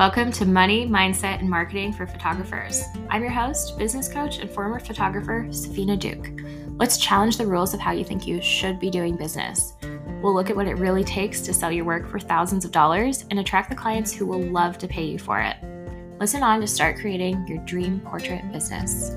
Welcome 0.00 0.32
to 0.32 0.46
Money, 0.46 0.86
Mindset, 0.86 1.40
and 1.40 1.50
Marketing 1.50 1.92
for 1.92 2.06
Photographers. 2.06 2.84
I'm 3.10 3.20
your 3.20 3.30
host, 3.30 3.76
business 3.76 4.08
coach, 4.08 4.38
and 4.38 4.50
former 4.50 4.80
photographer, 4.80 5.44
Safina 5.50 5.98
Duke. 5.98 6.40
Let's 6.78 6.96
challenge 6.96 7.36
the 7.36 7.46
rules 7.46 7.74
of 7.74 7.80
how 7.80 7.92
you 7.92 8.02
think 8.02 8.26
you 8.26 8.40
should 8.40 8.80
be 8.80 8.88
doing 8.88 9.14
business. 9.14 9.74
We'll 10.22 10.32
look 10.32 10.48
at 10.48 10.56
what 10.56 10.66
it 10.66 10.78
really 10.78 11.04
takes 11.04 11.42
to 11.42 11.52
sell 11.52 11.70
your 11.70 11.84
work 11.84 12.08
for 12.08 12.18
thousands 12.18 12.64
of 12.64 12.72
dollars 12.72 13.26
and 13.28 13.40
attract 13.40 13.68
the 13.68 13.76
clients 13.76 14.10
who 14.10 14.24
will 14.24 14.40
love 14.40 14.78
to 14.78 14.88
pay 14.88 15.04
you 15.04 15.18
for 15.18 15.38
it. 15.38 15.58
Listen 16.18 16.42
on 16.42 16.62
to 16.62 16.66
start 16.66 16.96
creating 16.96 17.46
your 17.46 17.58
dream 17.66 18.00
portrait 18.00 18.50
business. 18.52 19.10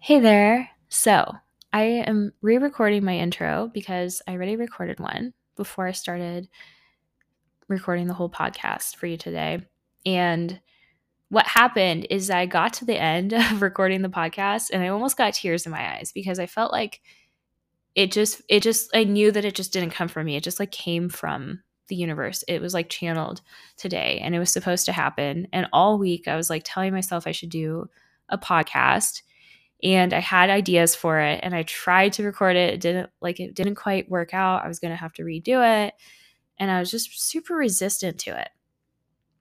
Hey 0.00 0.20
there. 0.20 0.68
So, 0.90 1.34
I 1.72 1.82
am 1.84 2.34
re 2.42 2.58
recording 2.58 3.04
my 3.04 3.16
intro 3.16 3.70
because 3.72 4.20
I 4.28 4.32
already 4.32 4.56
recorded 4.56 5.00
one 5.00 5.32
before 5.60 5.86
I 5.86 5.92
started 5.92 6.48
recording 7.68 8.06
the 8.06 8.14
whole 8.14 8.30
podcast 8.30 8.96
for 8.96 9.06
you 9.06 9.18
today. 9.18 9.60
And 10.06 10.58
what 11.28 11.46
happened 11.46 12.06
is 12.08 12.30
I 12.30 12.46
got 12.46 12.72
to 12.74 12.86
the 12.86 12.98
end 12.98 13.32
of 13.34 13.60
recording 13.60 14.00
the 14.00 14.08
podcast 14.08 14.70
and 14.72 14.82
I 14.82 14.88
almost 14.88 15.18
got 15.18 15.34
tears 15.34 15.66
in 15.66 15.72
my 15.72 15.96
eyes 15.96 16.12
because 16.12 16.38
I 16.38 16.46
felt 16.46 16.72
like 16.72 17.02
it 17.94 18.10
just 18.10 18.40
it 18.48 18.62
just 18.62 18.88
I 18.94 19.04
knew 19.04 19.30
that 19.32 19.44
it 19.44 19.54
just 19.54 19.70
didn't 19.74 19.90
come 19.90 20.08
from 20.08 20.24
me. 20.24 20.36
It 20.36 20.44
just 20.44 20.58
like 20.58 20.70
came 20.70 21.10
from 21.10 21.60
the 21.88 21.96
universe. 21.96 22.42
It 22.48 22.62
was 22.62 22.72
like 22.72 22.88
channeled 22.88 23.42
today 23.76 24.18
and 24.22 24.34
it 24.34 24.38
was 24.38 24.50
supposed 24.50 24.86
to 24.86 24.92
happen. 24.92 25.46
And 25.52 25.66
all 25.74 25.98
week 25.98 26.26
I 26.26 26.36
was 26.36 26.48
like 26.48 26.62
telling 26.64 26.94
myself 26.94 27.26
I 27.26 27.32
should 27.32 27.50
do 27.50 27.90
a 28.30 28.38
podcast 28.38 29.20
and 29.82 30.12
I 30.12 30.20
had 30.20 30.50
ideas 30.50 30.94
for 30.94 31.20
it 31.20 31.40
and 31.42 31.54
I 31.54 31.62
tried 31.62 32.12
to 32.14 32.24
record 32.24 32.56
it. 32.56 32.74
It 32.74 32.80
didn't 32.80 33.10
like 33.20 33.40
it 33.40 33.54
didn't 33.54 33.76
quite 33.76 34.10
work 34.10 34.34
out. 34.34 34.64
I 34.64 34.68
was 34.68 34.78
going 34.78 34.92
to 34.92 34.96
have 34.96 35.12
to 35.14 35.22
redo 35.22 35.86
it 35.86 35.94
and 36.58 36.70
I 36.70 36.80
was 36.80 36.90
just 36.90 37.20
super 37.28 37.54
resistant 37.54 38.18
to 38.20 38.38
it. 38.38 38.48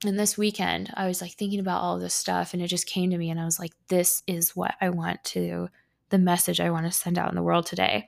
And 0.06 0.18
this 0.18 0.38
weekend, 0.38 0.92
I 0.96 1.08
was 1.08 1.22
like 1.22 1.34
thinking 1.34 1.60
about 1.60 1.82
all 1.82 2.00
this 2.00 2.16
stuff 2.16 2.54
and 2.54 2.64
it 2.64 2.68
just 2.68 2.88
came 2.88 3.10
to 3.10 3.18
me 3.18 3.30
and 3.30 3.40
I 3.40 3.46
was 3.46 3.60
like 3.60 3.74
this 3.90 4.24
is 4.28 4.56
what 4.56 4.76
I 4.80 4.90
want 4.90 5.24
to 5.26 5.68
the 6.10 6.18
message 6.18 6.60
I 6.60 6.72
want 6.72 6.86
to 6.86 6.92
send 6.92 7.20
out 7.20 7.30
in 7.30 7.36
the 7.36 7.44
world 7.44 7.66
today. 7.68 8.08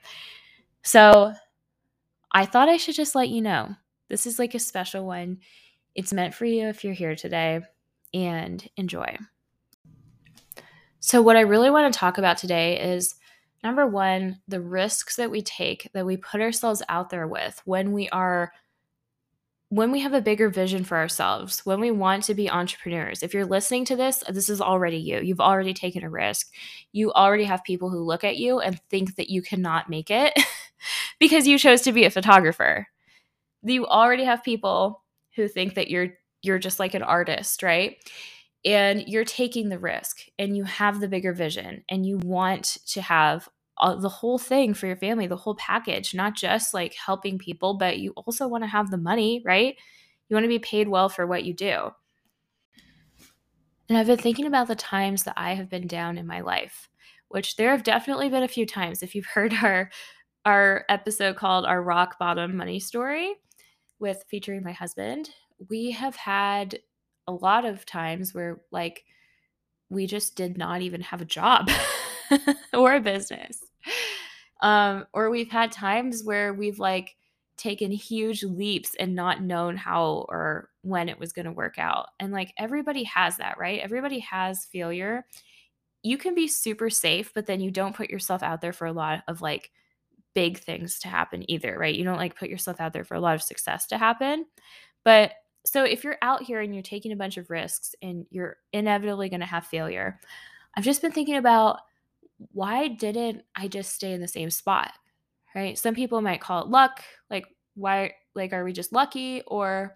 So, 0.84 1.34
I 2.32 2.46
thought 2.46 2.70
I 2.70 2.78
should 2.78 2.96
just 2.96 3.14
let 3.14 3.30
you 3.30 3.42
know. 3.42 3.76
This 4.08 4.26
is 4.26 4.40
like 4.40 4.56
a 4.56 4.60
special 4.60 5.06
one. 5.06 5.40
It's 5.96 6.14
meant 6.14 6.34
for 6.34 6.46
you 6.46 6.68
if 6.68 6.84
you're 6.84 6.94
here 6.94 7.16
today 7.16 7.62
and 8.14 8.68
enjoy. 8.78 9.18
So, 11.02 11.22
what 11.22 11.36
I 11.36 11.42
really 11.42 11.72
want 11.72 11.92
to 11.92 12.00
talk 12.00 12.20
about 12.20 12.38
today 12.38 12.80
is 12.80 13.16
number 13.64 13.88
one, 13.88 14.40
the 14.48 14.62
risks 14.62 15.16
that 15.16 15.32
we 15.32 15.42
take, 15.42 15.90
that 15.94 16.06
we 16.06 16.16
put 16.16 16.42
ourselves 16.42 16.84
out 16.90 17.10
there 17.10 17.28
with 17.28 17.60
when 17.66 17.92
we 17.92 18.08
are 18.10 18.54
when 19.70 19.90
we 19.90 20.02
have 20.02 20.14
a 20.14 20.22
bigger 20.22 20.50
vision 20.50 20.84
for 20.84 20.98
ourselves, 20.98 21.66
when 21.66 21.80
we 21.80 21.92
want 21.92 22.24
to 22.26 22.34
be 22.34 22.50
entrepreneurs. 22.50 23.24
If 23.24 23.34
you're 23.34 23.46
listening 23.46 23.86
to 23.86 23.96
this, 23.96 24.22
this 24.28 24.50
is 24.50 24.60
already 24.60 24.98
you. 24.98 25.22
You've 25.22 25.40
already 25.40 25.74
taken 25.74 26.04
a 26.04 26.10
risk. 26.10 26.52
You 26.92 27.14
already 27.14 27.46
have 27.46 27.64
people 27.64 27.90
who 27.90 28.04
look 28.04 28.26
at 28.26 28.36
you 28.36 28.60
and 28.60 28.82
think 28.90 29.16
that 29.16 29.30
you 29.30 29.42
cannot 29.42 29.90
make 29.90 30.12
it 30.12 30.34
because 31.20 31.48
you 31.48 31.58
chose 31.58 31.82
to 31.84 31.94
be 31.94 32.04
a 32.04 32.12
photographer. 32.12 32.86
You 33.64 33.88
already 33.88 34.26
have 34.26 34.44
people 34.44 35.04
who 35.36 35.48
think 35.48 35.76
that 35.76 35.90
you're 35.90 36.10
you're 36.44 36.60
just 36.60 36.80
like 36.80 36.94
an 36.94 37.04
artist, 37.04 37.64
right? 37.64 37.98
And 38.64 39.04
you're 39.08 39.26
taking 39.26 39.70
the 39.70 39.80
risk 39.80 40.22
and 40.38 40.56
you 40.56 40.64
have 40.64 41.00
the 41.00 41.08
bigger 41.08 41.34
vision 41.34 41.84
and 41.90 42.06
you 42.06 42.18
want 42.20 42.78
to 42.88 43.02
have 43.02 43.50
uh, 43.80 43.96
the 43.96 44.10
whole 44.10 44.38
thing 44.38 44.74
for 44.74 44.86
your 44.86 44.96
family, 44.96 45.26
the 45.26 45.36
whole 45.36 45.56
package, 45.56 46.14
not 46.14 46.36
just 46.36 46.74
like 46.74 46.94
helping 46.94 47.40
people, 47.40 47.74
but 47.74 47.98
you 47.98 48.12
also 48.16 48.48
want 48.48 48.64
to 48.64 48.68
have 48.70 48.92
the 48.92 48.98
money, 48.98 49.42
right? 49.44 49.76
You 50.30 50.36
want 50.36 50.44
to 50.44 50.50
be 50.50 50.60
paid 50.60 50.88
well 50.88 51.10
for 51.10 51.26
what 51.26 51.44
you 51.44 51.54
do. 51.54 51.90
And 53.90 53.98
I've 53.98 54.08
been 54.08 54.20
thinking 54.20 54.46
about 54.46 54.68
the 54.68 54.76
times 54.76 55.24
that 55.24 55.34
I 55.36 55.56
have 55.56 55.70
been 55.70 55.88
down 55.88 56.18
in 56.18 56.28
my 56.28 56.42
life, 56.42 56.88
which 57.30 57.56
there 57.56 57.72
have 57.72 57.84
definitely 57.84 58.30
been 58.30 58.44
a 58.44 58.48
few 58.48 58.66
times. 58.66 59.02
If 59.02 59.16
you've 59.16 59.26
heard 59.34 59.54
our 59.62 59.90
our 60.46 60.86
episode 60.90 61.36
called 61.36 61.66
Our 61.66 61.84
Rock 61.84 62.18
Bottom 62.18 62.58
Money 62.58 62.80
Story 62.80 63.36
with 64.00 64.24
featuring 64.28 64.64
my 64.64 64.72
husband, 64.72 65.30
we 65.70 65.92
have 65.92 66.16
had 66.16 66.80
a 67.28 67.32
lot 67.32 67.66
of 67.66 67.86
times 67.86 68.34
where 68.34 68.62
like 68.72 69.04
we 69.90 70.08
just 70.08 70.36
did 70.36 70.58
not 70.58 70.82
even 70.82 71.02
have 71.02 71.22
a 71.22 71.26
job 71.26 71.70
or 72.74 72.96
a 72.96 73.02
business. 73.02 73.60
Um, 74.62 75.06
or 75.14 75.30
we've 75.30 75.52
had 75.52 75.72
times 75.72 76.24
where 76.24 76.54
we've 76.54 76.80
like 76.80 77.16
taken 77.58 77.92
huge 77.92 78.44
leaps 78.44 78.96
and 79.00 79.16
not 79.16 79.42
known 79.42 79.76
how 79.76 80.26
or 80.30 80.70
when 80.82 81.10
it 81.10 81.20
was 81.20 81.34
going 81.34 81.46
to 81.46 81.52
work 81.52 81.78
out. 81.78 82.08
And 82.20 82.32
like 82.32 82.54
everybody 82.58 83.04
has 83.04 83.38
that, 83.38 83.58
right? 83.60 83.82
Everybody 83.82 84.20
has 84.20 84.66
failure. 84.66 85.26
You 86.04 86.18
can 86.18 86.34
be 86.34 86.48
super 86.48 86.90
safe, 86.90 87.32
but 87.36 87.46
then 87.46 87.60
you 87.60 87.70
don't 87.70 87.96
put 87.96 88.10
yourself 88.10 88.42
out 88.42 88.62
there 88.62 88.74
for 88.74 88.88
a 88.88 88.94
lot 88.94 89.24
of 89.28 89.42
like 89.42 89.72
big 90.34 90.58
things 90.58 91.00
to 91.00 91.08
happen 91.08 91.50
either, 91.52 91.78
right? 91.78 91.94
You 91.94 92.04
don't 92.04 92.18
like 92.18 92.36
put 92.36 92.50
yourself 92.50 92.80
out 92.80 92.94
there 92.94 93.04
for 93.04 93.16
a 93.16 93.20
lot 93.20 93.36
of 93.36 93.44
success 93.44 93.88
to 93.88 93.98
happen. 93.98 94.46
But 95.04 95.34
so 95.66 95.84
if 95.84 96.04
you're 96.04 96.18
out 96.22 96.44
here 96.44 96.62
and 96.62 96.74
you're 96.74 96.84
taking 96.84 97.12
a 97.12 97.18
bunch 97.18 97.38
of 97.38 97.50
risks 97.50 97.96
and 98.02 98.26
you're 98.32 98.58
inevitably 98.74 99.30
going 99.30 99.42
to 99.42 99.46
have 99.46 99.66
failure, 99.66 100.20
I've 100.76 100.84
just 100.84 101.02
been 101.02 101.12
thinking 101.12 101.38
about 101.38 101.80
why 102.54 102.88
didn't 102.88 103.44
I 103.56 103.68
just 103.68 103.94
stay 103.94 104.14
in 104.14 104.22
the 104.22 104.28
same 104.28 104.50
spot? 104.50 104.92
Right? 105.56 105.78
Some 105.78 105.96
people 105.96 106.22
might 106.22 106.42
call 106.42 106.64
it 106.64 106.70
luck, 106.70 107.04
like 107.30 107.46
why 107.76 108.14
like 108.34 108.54
are 108.54 108.64
we 108.64 108.74
just 108.74 108.94
lucky 108.94 109.42
or 109.48 109.96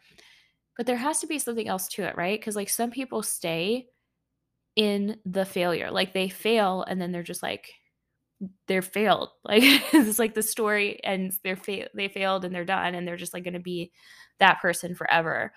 but 0.78 0.86
there 0.86 0.98
has 0.98 1.20
to 1.20 1.28
be 1.28 1.40
something 1.40 1.68
else 1.68 1.88
to 1.88 2.04
it, 2.04 2.18
right? 2.18 2.42
Cuz 2.42 2.56
like 2.56 2.70
some 2.70 2.92
people 2.92 3.24
stay 3.24 3.88
in 4.75 5.18
the 5.25 5.46
failure. 5.46 5.90
Like 5.90 6.14
they 6.14 6.30
fail 6.30 6.84
and 6.84 7.02
then 7.02 7.12
they're 7.12 7.24
just 7.24 7.42
like 7.42 7.74
they're 8.68 8.81
failed. 8.81 9.29
Like 9.46 9.63
it's 9.94 10.19
like 10.19 10.34
the 10.34 10.44
story 10.44 11.00
ends 11.03 11.40
they're 11.44 11.56
fa- 11.56 11.90
they 11.94 12.07
failed 12.07 12.46
and 12.46 12.53
they're 12.53 12.66
done 12.66 12.96
and 12.96 13.07
they're 13.07 13.16
just 13.16 13.34
like 13.34 13.44
going 13.44 13.53
to 13.53 13.59
be 13.59 13.91
that 14.40 14.62
person 14.62 14.96
forever. 14.96 15.53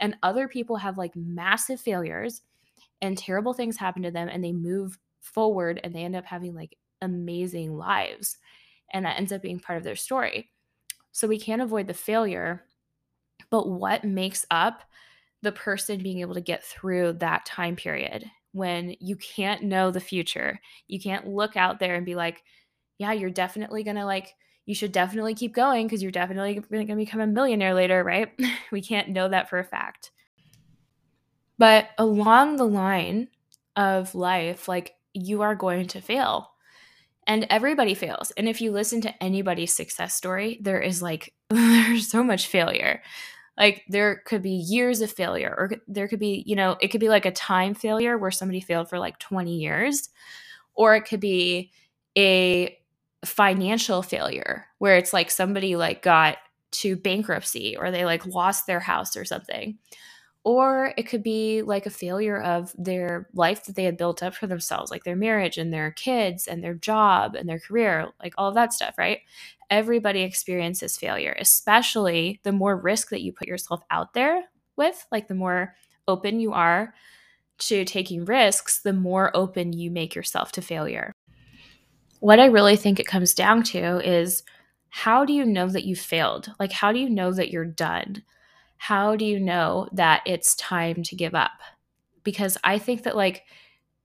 And 0.00 0.16
other 0.22 0.48
people 0.48 0.76
have 0.76 0.98
like 0.98 1.14
massive 1.14 1.80
failures 1.80 2.42
and 3.00 3.18
terrible 3.18 3.52
things 3.52 3.76
happen 3.76 4.02
to 4.02 4.10
them 4.10 4.28
and 4.28 4.42
they 4.42 4.52
move 4.52 4.98
forward 5.20 5.80
and 5.82 5.94
they 5.94 6.04
end 6.04 6.16
up 6.16 6.24
having 6.24 6.54
like 6.54 6.76
amazing 7.02 7.76
lives. 7.76 8.38
And 8.92 9.04
that 9.04 9.18
ends 9.18 9.32
up 9.32 9.42
being 9.42 9.60
part 9.60 9.78
of 9.78 9.84
their 9.84 9.96
story. 9.96 10.50
So 11.12 11.26
we 11.26 11.38
can't 11.38 11.62
avoid 11.62 11.88
the 11.88 11.94
failure. 11.94 12.64
But 13.50 13.68
what 13.68 14.04
makes 14.04 14.46
up 14.50 14.82
the 15.42 15.52
person 15.52 16.02
being 16.02 16.20
able 16.20 16.34
to 16.34 16.40
get 16.40 16.64
through 16.64 17.14
that 17.14 17.44
time 17.44 17.76
period 17.76 18.30
when 18.52 18.94
you 19.00 19.16
can't 19.16 19.62
know 19.62 19.90
the 19.90 20.00
future? 20.00 20.60
You 20.88 21.00
can't 21.00 21.26
look 21.26 21.56
out 21.56 21.78
there 21.78 21.94
and 21.94 22.06
be 22.06 22.14
like, 22.14 22.42
yeah, 22.98 23.12
you're 23.12 23.30
definitely 23.30 23.82
going 23.82 23.96
to 23.96 24.04
like 24.04 24.34
you 24.64 24.74
should 24.74 24.92
definitely 24.92 25.34
keep 25.34 25.54
going 25.54 25.86
because 25.86 26.02
you're 26.02 26.12
definitely 26.12 26.54
going 26.70 26.86
to 26.86 26.94
become 26.94 27.20
a 27.20 27.26
millionaire 27.26 27.74
later, 27.74 28.04
right? 28.04 28.30
we 28.70 28.80
can't 28.80 29.08
know 29.08 29.28
that 29.28 29.50
for 29.50 29.58
a 29.58 29.64
fact. 29.64 30.12
But 31.58 31.90
along 31.98 32.56
the 32.56 32.66
line 32.66 33.28
of 33.76 34.14
life, 34.14 34.68
like 34.68 34.94
you 35.14 35.42
are 35.42 35.54
going 35.54 35.88
to 35.88 36.00
fail. 36.00 36.50
And 37.24 37.46
everybody 37.50 37.94
fails. 37.94 38.32
And 38.32 38.48
if 38.48 38.60
you 38.60 38.72
listen 38.72 39.00
to 39.02 39.22
anybody's 39.22 39.72
success 39.72 40.14
story, 40.14 40.58
there 40.60 40.80
is 40.80 41.02
like, 41.02 41.32
there's 41.50 42.08
so 42.08 42.24
much 42.24 42.48
failure. 42.48 43.02
Like 43.58 43.84
there 43.88 44.22
could 44.26 44.42
be 44.42 44.50
years 44.50 45.00
of 45.02 45.12
failure, 45.12 45.54
or 45.56 45.70
there 45.86 46.08
could 46.08 46.18
be, 46.18 46.42
you 46.46 46.56
know, 46.56 46.76
it 46.80 46.88
could 46.88 47.00
be 47.00 47.08
like 47.10 47.26
a 47.26 47.32
time 47.32 47.74
failure 47.74 48.16
where 48.16 48.30
somebody 48.30 48.60
failed 48.60 48.88
for 48.88 48.98
like 48.98 49.18
20 49.18 49.56
years, 49.56 50.08
or 50.74 50.94
it 50.94 51.02
could 51.02 51.20
be 51.20 51.70
a 52.16 52.76
financial 53.24 54.02
failure 54.02 54.66
where 54.78 54.96
it's 54.96 55.12
like 55.12 55.30
somebody 55.30 55.76
like 55.76 56.02
got 56.02 56.38
to 56.72 56.96
bankruptcy 56.96 57.76
or 57.76 57.90
they 57.90 58.04
like 58.04 58.26
lost 58.26 58.66
their 58.66 58.80
house 58.80 59.16
or 59.16 59.24
something 59.24 59.78
or 60.44 60.92
it 60.96 61.04
could 61.04 61.22
be 61.22 61.62
like 61.62 61.86
a 61.86 61.90
failure 61.90 62.40
of 62.40 62.74
their 62.76 63.28
life 63.34 63.64
that 63.64 63.76
they 63.76 63.84
had 63.84 63.96
built 63.96 64.22
up 64.22 64.34
for 64.34 64.46
themselves 64.46 64.90
like 64.90 65.04
their 65.04 65.16
marriage 65.16 65.58
and 65.58 65.72
their 65.72 65.90
kids 65.92 66.46
and 66.48 66.62
their 66.62 66.74
job 66.74 67.34
and 67.34 67.48
their 67.48 67.58
career 67.58 68.08
like 68.22 68.34
all 68.36 68.48
of 68.48 68.54
that 68.54 68.72
stuff 68.72 68.94
right 68.98 69.20
everybody 69.70 70.22
experiences 70.22 70.96
failure 70.96 71.36
especially 71.38 72.40
the 72.42 72.52
more 72.52 72.76
risk 72.76 73.10
that 73.10 73.22
you 73.22 73.32
put 73.32 73.48
yourself 73.48 73.82
out 73.90 74.14
there 74.14 74.44
with 74.76 75.06
like 75.12 75.28
the 75.28 75.34
more 75.34 75.74
open 76.08 76.40
you 76.40 76.52
are 76.52 76.94
to 77.58 77.84
taking 77.84 78.24
risks 78.24 78.80
the 78.80 78.92
more 78.92 79.30
open 79.34 79.72
you 79.72 79.90
make 79.90 80.14
yourself 80.14 80.50
to 80.52 80.60
failure 80.60 81.12
what 82.22 82.38
I 82.38 82.44
really 82.44 82.76
think 82.76 83.00
it 83.00 83.06
comes 83.08 83.34
down 83.34 83.64
to 83.64 83.98
is 84.08 84.44
how 84.90 85.24
do 85.24 85.32
you 85.32 85.44
know 85.44 85.68
that 85.68 85.82
you 85.82 85.96
failed? 85.96 86.52
Like, 86.60 86.70
how 86.70 86.92
do 86.92 87.00
you 87.00 87.10
know 87.10 87.32
that 87.32 87.50
you're 87.50 87.64
done? 87.64 88.22
How 88.86 89.14
do 89.14 89.24
you 89.24 89.38
know 89.38 89.88
that 89.92 90.22
it's 90.26 90.56
time 90.56 91.04
to 91.04 91.14
give 91.14 91.36
up? 91.36 91.60
Because 92.24 92.58
I 92.64 92.78
think 92.78 93.04
that, 93.04 93.16
like, 93.16 93.44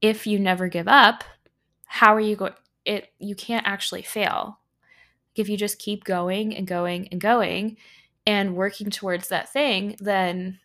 if 0.02 0.28
you 0.28 0.38
never 0.38 0.68
give 0.68 0.88
up, 0.88 1.24
how 1.86 2.14
are 2.14 2.20
you 2.20 2.36
going? 2.36 2.54
It 2.86 3.10
you 3.18 3.34
can't 3.34 3.68
actually 3.68 4.04
fail. 4.04 4.60
If 5.36 5.50
you 5.50 5.58
just 5.58 5.80
keep 5.80 6.04
going 6.04 6.56
and 6.56 6.68
going 6.68 7.08
and 7.12 7.20
going, 7.20 7.78
and 8.28 8.56
working 8.56 8.92
towards 8.92 9.30
that 9.30 9.52
thing, 9.52 9.96
then 10.00 10.60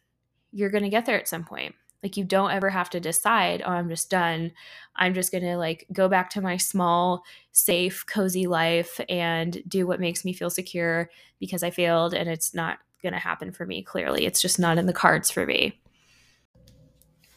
you're 0.50 0.68
going 0.68 0.84
to 0.84 0.90
get 0.90 1.06
there 1.06 1.18
at 1.18 1.26
some 1.26 1.44
point. 1.44 1.74
Like 2.02 2.18
you 2.18 2.24
don't 2.24 2.50
ever 2.50 2.68
have 2.68 2.90
to 2.90 3.00
decide, 3.00 3.62
oh, 3.64 3.70
I'm 3.70 3.88
just 3.88 4.10
done. 4.10 4.52
I'm 4.94 5.14
just 5.14 5.32
going 5.32 5.44
to 5.44 5.56
like 5.56 5.86
go 5.90 6.06
back 6.06 6.28
to 6.30 6.42
my 6.42 6.58
small, 6.58 7.22
safe, 7.52 8.04
cozy 8.04 8.46
life 8.46 9.00
and 9.08 9.62
do 9.66 9.86
what 9.86 10.00
makes 10.00 10.22
me 10.22 10.34
feel 10.34 10.50
secure 10.50 11.08
because 11.40 11.62
I 11.62 11.70
failed 11.70 12.12
and 12.12 12.28
it's 12.28 12.52
not 12.52 12.78
going 13.02 13.12
to 13.12 13.18
happen 13.18 13.52
for 13.52 13.66
me 13.66 13.82
clearly. 13.82 14.26
It's 14.26 14.40
just 14.40 14.58
not 14.58 14.78
in 14.78 14.86
the 14.86 14.92
cards 14.92 15.30
for 15.30 15.44
me. 15.46 15.80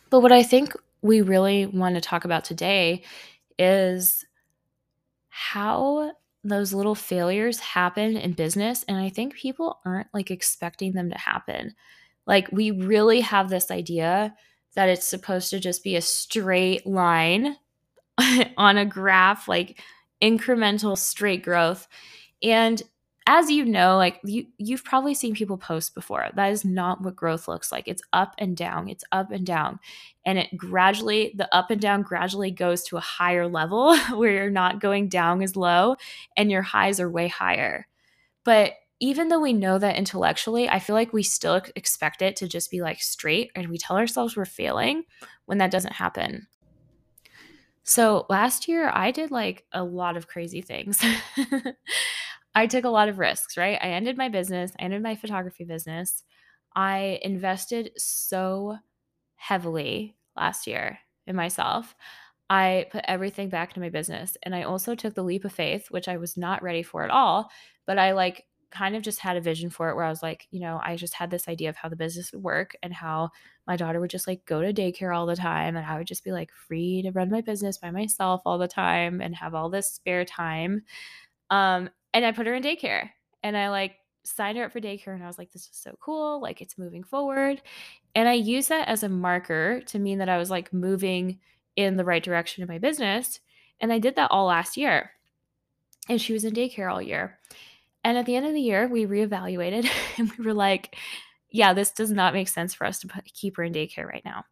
But 0.10 0.22
what 0.22 0.32
I 0.32 0.44
think 0.44 0.74
we 1.02 1.22
really 1.22 1.66
want 1.66 1.96
to 1.96 2.02
talk 2.02 2.26
about 2.26 2.44
today 2.44 3.04
is 3.60 4.26
how 5.30 6.12
those 6.44 6.74
little 6.74 6.96
failures 6.96 7.60
happen 7.60 8.16
in 8.16 8.34
business 8.34 8.86
and 8.88 8.98
I 8.98 9.10
think 9.10 9.34
people 9.34 9.80
aren't 9.84 10.08
like 10.14 10.30
expecting 10.30 10.94
them 10.94 11.10
to 11.10 11.18
happen. 11.18 11.74
Like 12.28 12.48
we 12.52 12.72
really 12.72 13.22
have 13.22 13.50
this 13.50 13.72
idea 13.72 14.36
that 14.76 14.90
it's 14.90 15.08
supposed 15.08 15.50
to 15.50 15.60
just 15.60 15.84
be 15.84 15.96
a 15.96 16.02
straight 16.02 16.86
line 16.86 17.58
on 18.58 18.78
a 18.78 18.86
graph, 18.86 19.48
like 19.48 19.80
incremental 20.22 20.98
straight 20.98 21.44
growth. 21.44 21.88
And 22.44 22.82
as 23.28 23.50
you 23.50 23.66
know, 23.66 23.98
like 23.98 24.20
you 24.24 24.46
you've 24.58 24.84
probably 24.84 25.14
seen 25.14 25.34
people 25.34 25.58
post 25.58 25.96
before. 25.96 26.28
That 26.36 26.52
is 26.52 26.64
not 26.64 27.02
what 27.02 27.16
growth 27.16 27.48
looks 27.48 27.72
like. 27.72 27.88
It's 27.88 28.04
up 28.14 28.36
and 28.38 28.56
down. 28.56 28.88
It's 28.88 29.04
up 29.12 29.32
and 29.32 29.46
down. 29.46 29.80
And 30.26 30.38
it 30.38 30.56
gradually 30.56 31.34
the 31.36 31.54
up 31.56 31.72
and 31.72 31.82
down 31.82 32.04
gradually 32.04 32.52
goes 32.52 32.84
to 32.84 32.98
a 32.98 33.02
higher 33.02 33.48
level 33.48 33.98
where 34.14 34.32
you're 34.32 34.50
not 34.50 34.80
going 34.80 35.10
down 35.10 35.42
as 35.42 35.56
low 35.56 35.96
and 36.38 36.52
your 36.52 36.62
highs 36.62 37.00
are 37.00 37.10
way 37.10 37.28
higher. 37.28 37.88
But 38.44 38.74
even 39.00 39.28
though 39.28 39.42
we 39.42 39.54
know 39.54 39.78
that 39.78 39.98
intellectually, 39.98 40.70
I 40.70 40.80
feel 40.80 40.96
like 40.96 41.12
we 41.12 41.24
still 41.24 41.62
expect 41.76 42.22
it 42.22 42.36
to 42.38 42.48
just 42.48 42.72
be 42.72 42.82
like 42.82 43.02
straight 43.02 43.52
and 43.56 43.68
we 43.70 43.78
tell 43.78 43.98
ourselves 43.98 44.38
we're 44.38 44.46
failing 44.46 45.04
when 45.46 45.58
that 45.58 45.72
doesn't 45.72 45.94
happen. 45.94 46.48
So 47.84 48.26
last 48.30 48.68
year, 48.68 48.90
I 48.92 49.12
did 49.12 49.32
like 49.32 49.66
a 49.72 49.84
lot 49.84 50.18
of 50.18 50.28
crazy 50.28 50.62
things. 50.62 51.04
I 52.56 52.68
took 52.68 52.86
a 52.86 52.90
lot 52.90 53.10
of 53.10 53.20
risks, 53.20 53.58
right? 53.58 53.78
I 53.82 53.90
ended 53.90 54.18
my 54.18 54.30
business, 54.30 54.72
I 54.80 54.84
ended 54.84 55.04
my 55.04 55.16
photography 55.16 55.66
business. 55.66 56.24
I 56.76 57.20
invested 57.24 57.92
so 57.98 58.78
heavily 59.36 60.18
last 60.36 60.68
year 60.68 61.00
in 61.28 61.36
myself. 61.36 61.96
I 62.50 62.88
put 62.92 63.06
everything 63.08 63.50
back 63.50 63.70
into 63.72 63.80
my 63.82 63.90
business. 63.90 64.38
And 64.44 64.56
I 64.56 64.64
also 64.64 64.96
took 64.96 65.16
the 65.16 65.24
leap 65.24 65.46
of 65.46 65.54
faith, 65.54 65.88
which 65.90 66.08
I 66.08 66.18
was 66.18 66.38
not 66.38 66.64
ready 66.64 66.84
for 66.84 67.04
at 67.04 67.12
all. 67.12 67.52
But 67.88 67.98
I 68.00 68.12
like 68.14 68.46
kind 68.72 68.96
of 68.96 69.04
just 69.04 69.20
had 69.20 69.38
a 69.38 69.42
vision 69.42 69.70
for 69.70 69.90
it 69.90 69.96
where 69.96 70.06
I 70.06 70.10
was 70.10 70.22
like, 70.24 70.48
you 70.52 70.60
know, 70.60 70.80
I 70.84 70.96
just 70.98 71.14
had 71.14 71.32
this 71.32 71.48
idea 71.48 71.70
of 71.70 71.78
how 71.78 71.90
the 71.90 71.96
business 71.96 72.32
would 72.34 72.44
work 72.44 72.76
and 72.84 72.94
how 72.94 73.30
my 73.68 73.78
daughter 73.78 74.00
would 74.00 74.10
just 74.12 74.28
like 74.28 74.46
go 74.46 74.62
to 74.62 74.74
daycare 74.74 75.16
all 75.16 75.26
the 75.26 75.36
time 75.36 75.76
and 75.76 75.86
I 75.86 75.98
would 75.98 76.08
just 76.08 76.24
be 76.26 76.32
like 76.34 76.52
free 76.52 77.02
to 77.04 77.12
run 77.12 77.32
my 77.32 77.42
business 77.42 77.78
by 77.78 77.92
myself 77.92 78.42
all 78.46 78.58
the 78.58 78.68
time 78.68 79.22
and 79.22 79.36
have 79.36 79.56
all 79.56 79.70
this 79.70 79.90
spare 79.92 80.26
time. 80.26 80.84
Um, 81.50 81.90
and 82.16 82.26
I 82.26 82.32
put 82.32 82.48
her 82.48 82.56
in 82.56 82.64
daycare 82.64 83.10
and 83.44 83.58
I 83.58 83.70
like 83.70 83.98
signed 84.24 84.58
her 84.58 84.64
up 84.64 84.72
for 84.72 84.80
daycare 84.80 85.14
and 85.14 85.24
I 85.24 85.28
was 85.28 85.38
like, 85.38 85.52
this 85.52 85.64
is 85.64 85.78
so 85.78 85.96
cool. 86.00 86.42
Like 86.42 86.62
it's 86.62 86.78
moving 86.78 87.04
forward. 87.04 87.62
And 88.16 88.28
I 88.28 88.34
use 88.34 88.70
that 88.70 88.88
as 88.88 89.04
a 89.04 89.10
marker 89.10 89.82
to 89.88 90.00
mean 90.00 90.20
that 90.20 90.30
I 90.30 90.38
was 90.38 90.50
like 90.50 90.74
moving 90.74 91.40
in 91.76 91.98
the 91.98 92.06
right 92.06 92.24
direction 92.24 92.64
in 92.64 92.70
my 92.70 92.80
business. 92.80 93.42
And 93.82 93.92
I 93.92 94.00
did 94.00 94.16
that 94.16 94.32
all 94.32 94.46
last 94.46 94.78
year. 94.78 95.12
And 96.08 96.22
she 96.22 96.32
was 96.32 96.46
in 96.46 96.54
daycare 96.54 96.90
all 96.92 97.02
year. 97.02 97.38
And 98.06 98.18
at 98.18 98.26
the 98.26 98.38
end 98.38 98.46
of 98.46 98.54
the 98.54 98.62
year, 98.62 98.88
we 98.88 99.06
reevaluated 99.06 99.90
and 100.18 100.32
we 100.38 100.46
were 100.46 100.54
like, 100.54 100.96
yeah, 101.52 101.74
this 101.74 101.92
does 101.92 102.12
not 102.12 102.34
make 102.34 102.48
sense 102.48 102.74
for 102.74 102.88
us 102.88 103.00
to 103.00 103.08
put, 103.08 103.26
keep 103.26 103.58
her 103.58 103.64
in 103.64 103.74
daycare 103.74 104.06
right 104.06 104.24
now. 104.24 104.46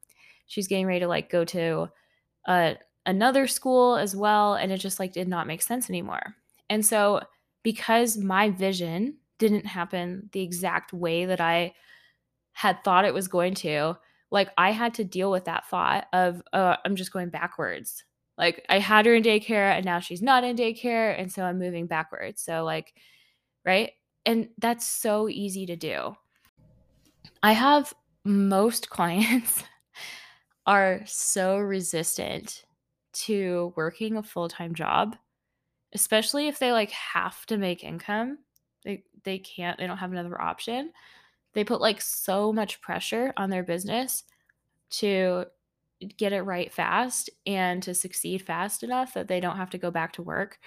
She's 0.47 0.67
getting 0.67 0.85
ready 0.85 0.99
to 0.99 1.07
like 1.07 1.29
go 1.29 1.45
to 1.45 1.89
a, 2.45 2.75
another 3.05 3.47
school 3.47 3.95
as 3.95 4.17
well. 4.17 4.55
And 4.55 4.69
it 4.69 4.79
just 4.79 4.99
like 4.99 5.13
did 5.13 5.29
not 5.29 5.47
make 5.47 5.61
sense 5.61 5.89
anymore. 5.89 6.35
And 6.69 6.85
so, 6.85 7.21
because 7.63 8.17
my 8.17 8.49
vision 8.49 9.17
didn't 9.39 9.65
happen 9.65 10.29
the 10.31 10.41
exact 10.41 10.93
way 10.93 11.25
that 11.25 11.41
I 11.41 11.73
had 12.53 12.83
thought 12.83 13.05
it 13.05 13.13
was 13.13 13.27
going 13.27 13.55
to, 13.55 13.97
like 14.31 14.49
I 14.57 14.71
had 14.71 14.93
to 14.95 15.03
deal 15.03 15.31
with 15.31 15.45
that 15.45 15.67
thought 15.67 16.07
of, 16.13 16.41
uh, 16.53 16.77
I'm 16.85 16.95
just 16.95 17.11
going 17.11 17.29
backwards. 17.29 18.03
Like 18.37 18.65
I 18.69 18.79
had 18.79 19.05
her 19.05 19.15
in 19.15 19.23
daycare 19.23 19.71
and 19.71 19.85
now 19.85 19.99
she's 19.99 20.21
not 20.21 20.43
in 20.43 20.55
daycare. 20.55 21.19
And 21.19 21.31
so 21.31 21.43
I'm 21.43 21.59
moving 21.59 21.87
backwards. 21.87 22.41
So, 22.41 22.63
like, 22.63 22.93
right? 23.65 23.91
And 24.25 24.49
that's 24.57 24.87
so 24.87 25.29
easy 25.29 25.65
to 25.67 25.75
do. 25.75 26.15
I 27.41 27.53
have 27.53 27.93
most 28.23 28.89
clients 28.91 29.63
are 30.65 31.01
so 31.05 31.57
resistant 31.57 32.65
to 33.13 33.73
working 33.75 34.17
a 34.17 34.23
full-time 34.23 34.73
job, 34.73 35.15
especially 35.93 36.47
if 36.47 36.59
they 36.59 36.71
like 36.71 36.91
have 36.91 37.45
to 37.47 37.57
make 37.57 37.83
income. 37.83 38.39
They 38.83 39.03
they 39.23 39.39
can't, 39.39 39.77
they 39.77 39.87
don't 39.87 39.97
have 39.97 40.11
another 40.11 40.39
option. 40.41 40.91
They 41.53 41.63
put 41.63 41.81
like 41.81 42.01
so 42.01 42.51
much 42.51 42.81
pressure 42.81 43.33
on 43.37 43.49
their 43.49 43.63
business 43.63 44.23
to 44.91 45.45
get 46.17 46.33
it 46.33 46.41
right 46.41 46.73
fast 46.73 47.29
and 47.45 47.81
to 47.83 47.93
succeed 47.93 48.41
fast 48.41 48.83
enough 48.83 49.13
that 49.13 49.27
they 49.27 49.39
don't 49.39 49.57
have 49.57 49.69
to 49.69 49.77
go 49.77 49.91
back 49.91 50.13
to 50.13 50.21
work. 50.21 50.59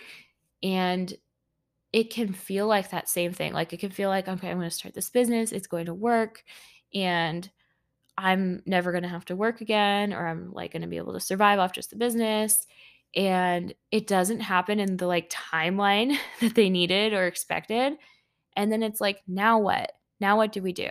And 0.63 1.13
it 1.93 2.11
can 2.11 2.33
feel 2.33 2.67
like 2.67 2.91
that 2.91 3.09
same 3.09 3.33
thing. 3.33 3.53
Like 3.53 3.73
it 3.73 3.81
can 3.81 3.91
feel 3.91 4.09
like, 4.09 4.29
okay, 4.29 4.51
I'm 4.51 4.59
going 4.59 4.69
to 4.69 4.75
start 4.75 4.95
this 4.95 5.11
business, 5.11 5.53
it's 5.53 5.67
going 5.67 5.87
to 5.87 5.95
work, 5.95 6.45
and 6.95 7.49
I'm 8.19 8.63
never 8.65 8.93
going 8.93 9.03
to 9.03 9.09
have 9.09 9.25
to 9.27 9.37
work 9.37 9.61
again, 9.61 10.13
or 10.13 10.27
I'm 10.27 10.53
like 10.53 10.73
going 10.73 10.83
to 10.83 10.89
be 10.89 10.97
able 10.97 11.13
to 11.13 11.21
survive 11.21 11.59
off 11.59 11.73
just 11.73 11.91
the 11.91 11.97
business. 11.97 12.67
And 13.17 13.75
it 13.91 14.07
doesn't 14.07 14.41
happen 14.41 14.79
in 14.79 14.99
the 14.99 15.07
like 15.07 15.31
timeline 15.31 16.17
that 16.41 16.55
they 16.55 16.71
needed 16.71 17.15
or 17.15 17.27
expected. 17.27 17.95
And 18.55 18.71
then 18.71 18.83
it's 18.83 19.01
like, 19.01 19.23
now 19.27 19.59
what? 19.59 19.93
Now 20.21 20.37
what 20.37 20.53
do 20.53 20.63
we 20.63 20.73
do? 20.73 20.91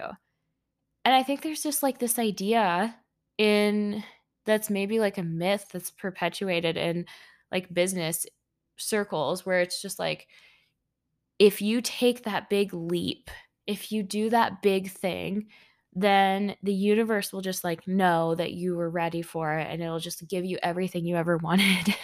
And 1.04 1.14
I 1.14 1.24
think 1.24 1.42
there's 1.42 1.64
just 1.64 1.84
like 1.84 2.00
this 2.00 2.18
idea 2.18 2.96
in 3.38 4.04
that's 4.46 4.70
maybe 4.70 5.00
like 5.00 5.18
a 5.18 5.24
myth 5.24 5.66
that's 5.72 5.92
perpetuated 5.92 6.78
in 6.78 7.06
like 7.52 7.74
business 7.74 8.26
circles 8.78 9.46
where 9.46 9.62
it's 9.62 9.82
just 9.82 10.00
like, 10.00 10.28
if 11.40 11.62
you 11.62 11.82
take 11.82 12.24
that 12.24 12.50
big 12.50 12.74
leap, 12.74 13.30
if 13.68 13.92
you 13.92 14.04
do 14.04 14.30
that 14.30 14.62
big 14.62 14.90
thing, 14.90 15.48
then 15.96 16.56
the 16.62 16.74
universe 16.74 17.32
will 17.32 17.42
just 17.42 17.64
like 17.64 17.88
know 17.88 18.36
that 18.36 18.52
you 18.52 18.76
were 18.76 18.90
ready 18.90 19.22
for 19.22 19.58
it 19.58 19.68
and 19.70 19.82
it'll 19.82 20.00
just 20.00 20.28
give 20.28 20.44
you 20.44 20.58
everything 20.62 21.06
you 21.06 21.16
ever 21.16 21.38
wanted. 21.44 21.96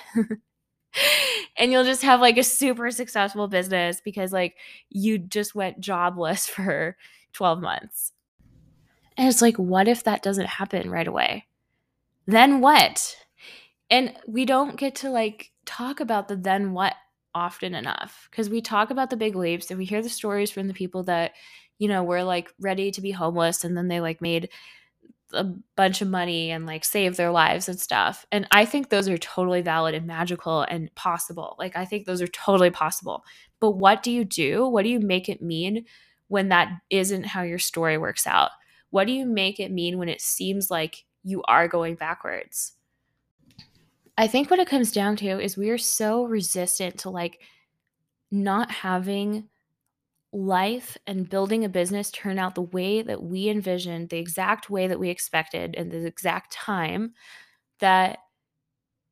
and 1.57 1.71
you'll 1.71 1.83
just 1.83 2.01
have 2.01 2.21
like 2.21 2.37
a 2.37 2.43
super 2.43 2.89
successful 2.89 3.47
business 3.47 4.01
because 4.03 4.31
like 4.31 4.55
you 4.89 5.17
just 5.17 5.53
went 5.53 5.79
jobless 5.79 6.47
for 6.47 6.95
12 7.33 7.61
months. 7.61 8.13
And 9.17 9.27
it's 9.27 9.41
like, 9.41 9.57
what 9.57 9.89
if 9.89 10.05
that 10.05 10.23
doesn't 10.23 10.47
happen 10.47 10.89
right 10.89 11.07
away? 11.07 11.47
Then 12.25 12.61
what? 12.61 13.17
And 13.89 14.13
we 14.25 14.45
don't 14.45 14.77
get 14.77 14.95
to 14.95 15.09
like 15.09 15.51
talk 15.65 15.99
about 15.99 16.29
the 16.29 16.37
then 16.37 16.71
what 16.71 16.95
often 17.33 17.75
enough 17.75 18.27
because 18.29 18.49
we 18.49 18.61
talk 18.61 18.89
about 18.89 19.09
the 19.09 19.17
big 19.17 19.35
leaps 19.35 19.69
and 19.69 19.77
we 19.77 19.85
hear 19.85 20.01
the 20.01 20.09
stories 20.09 20.51
from 20.51 20.67
the 20.67 20.73
people 20.73 21.03
that 21.03 21.31
you 21.81 21.87
know 21.87 22.03
were 22.03 22.23
like 22.23 22.53
ready 22.59 22.91
to 22.91 23.01
be 23.01 23.09
homeless 23.09 23.63
and 23.63 23.75
then 23.75 23.87
they 23.87 23.99
like 23.99 24.21
made 24.21 24.49
a 25.33 25.45
bunch 25.75 26.01
of 26.03 26.07
money 26.07 26.51
and 26.51 26.67
like 26.67 26.85
save 26.85 27.15
their 27.17 27.31
lives 27.31 27.67
and 27.67 27.79
stuff. 27.79 28.23
And 28.31 28.47
i 28.51 28.65
think 28.65 28.89
those 28.89 29.09
are 29.09 29.17
totally 29.17 29.61
valid 29.61 29.95
and 29.95 30.05
magical 30.05 30.61
and 30.61 30.93
possible. 30.93 31.55
Like 31.57 31.75
i 31.75 31.83
think 31.83 32.05
those 32.05 32.21
are 32.21 32.27
totally 32.27 32.69
possible. 32.69 33.25
But 33.59 33.71
what 33.71 34.03
do 34.03 34.11
you 34.11 34.23
do? 34.23 34.67
What 34.67 34.83
do 34.83 34.89
you 34.89 34.99
make 34.99 35.27
it 35.27 35.41
mean 35.41 35.85
when 36.27 36.49
that 36.49 36.69
isn't 36.91 37.25
how 37.25 37.41
your 37.41 37.59
story 37.59 37.97
works 37.97 38.27
out? 38.27 38.51
What 38.91 39.07
do 39.07 39.13
you 39.13 39.25
make 39.25 39.59
it 39.59 39.71
mean 39.71 39.97
when 39.97 40.09
it 40.09 40.21
seems 40.21 40.69
like 40.69 41.03
you 41.23 41.41
are 41.47 41.67
going 41.67 41.95
backwards? 41.95 42.73
I 44.19 44.27
think 44.27 44.51
what 44.51 44.59
it 44.59 44.69
comes 44.69 44.91
down 44.91 45.15
to 45.15 45.39
is 45.39 45.57
we 45.57 45.71
are 45.71 45.79
so 45.79 46.25
resistant 46.25 46.99
to 46.99 47.09
like 47.09 47.39
not 48.29 48.69
having 48.69 49.47
life 50.33 50.97
and 51.07 51.29
building 51.29 51.65
a 51.65 51.69
business 51.69 52.11
turn 52.11 52.39
out 52.39 52.55
the 52.55 52.61
way 52.61 53.01
that 53.01 53.23
we 53.23 53.49
envisioned, 53.49 54.09
the 54.09 54.17
exact 54.19 54.69
way 54.69 54.87
that 54.87 54.99
we 54.99 55.09
expected, 55.09 55.75
and 55.75 55.91
the 55.91 56.05
exact 56.05 56.51
time 56.53 57.13
that 57.79 58.19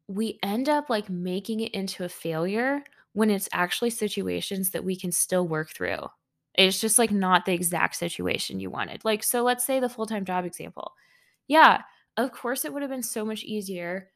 we 0.07 0.39
end 0.43 0.69
up 0.69 0.89
like 0.89 1.09
making 1.09 1.59
it 1.59 1.73
into 1.73 2.03
a 2.03 2.09
failure 2.09 2.83
when 3.13 3.29
it's 3.29 3.49
actually 3.53 3.89
situations 3.89 4.71
that 4.71 4.83
we 4.83 4.95
can 4.95 5.11
still 5.11 5.47
work 5.47 5.69
through. 5.69 5.99
It's 6.55 6.81
just 6.81 6.97
like 6.97 7.11
not 7.11 7.45
the 7.45 7.53
exact 7.53 7.95
situation 7.95 8.59
you 8.59 8.69
wanted. 8.69 9.05
Like, 9.05 9.23
so 9.23 9.43
let's 9.43 9.63
say 9.63 9.79
the 9.79 9.89
full 9.89 10.05
time 10.05 10.25
job 10.25 10.45
example. 10.45 10.93
Yeah, 11.47 11.81
of 12.17 12.31
course, 12.31 12.65
it 12.65 12.73
would 12.73 12.81
have 12.81 12.91
been 12.91 13.03
so 13.03 13.23
much 13.23 13.43
easier 13.43 14.09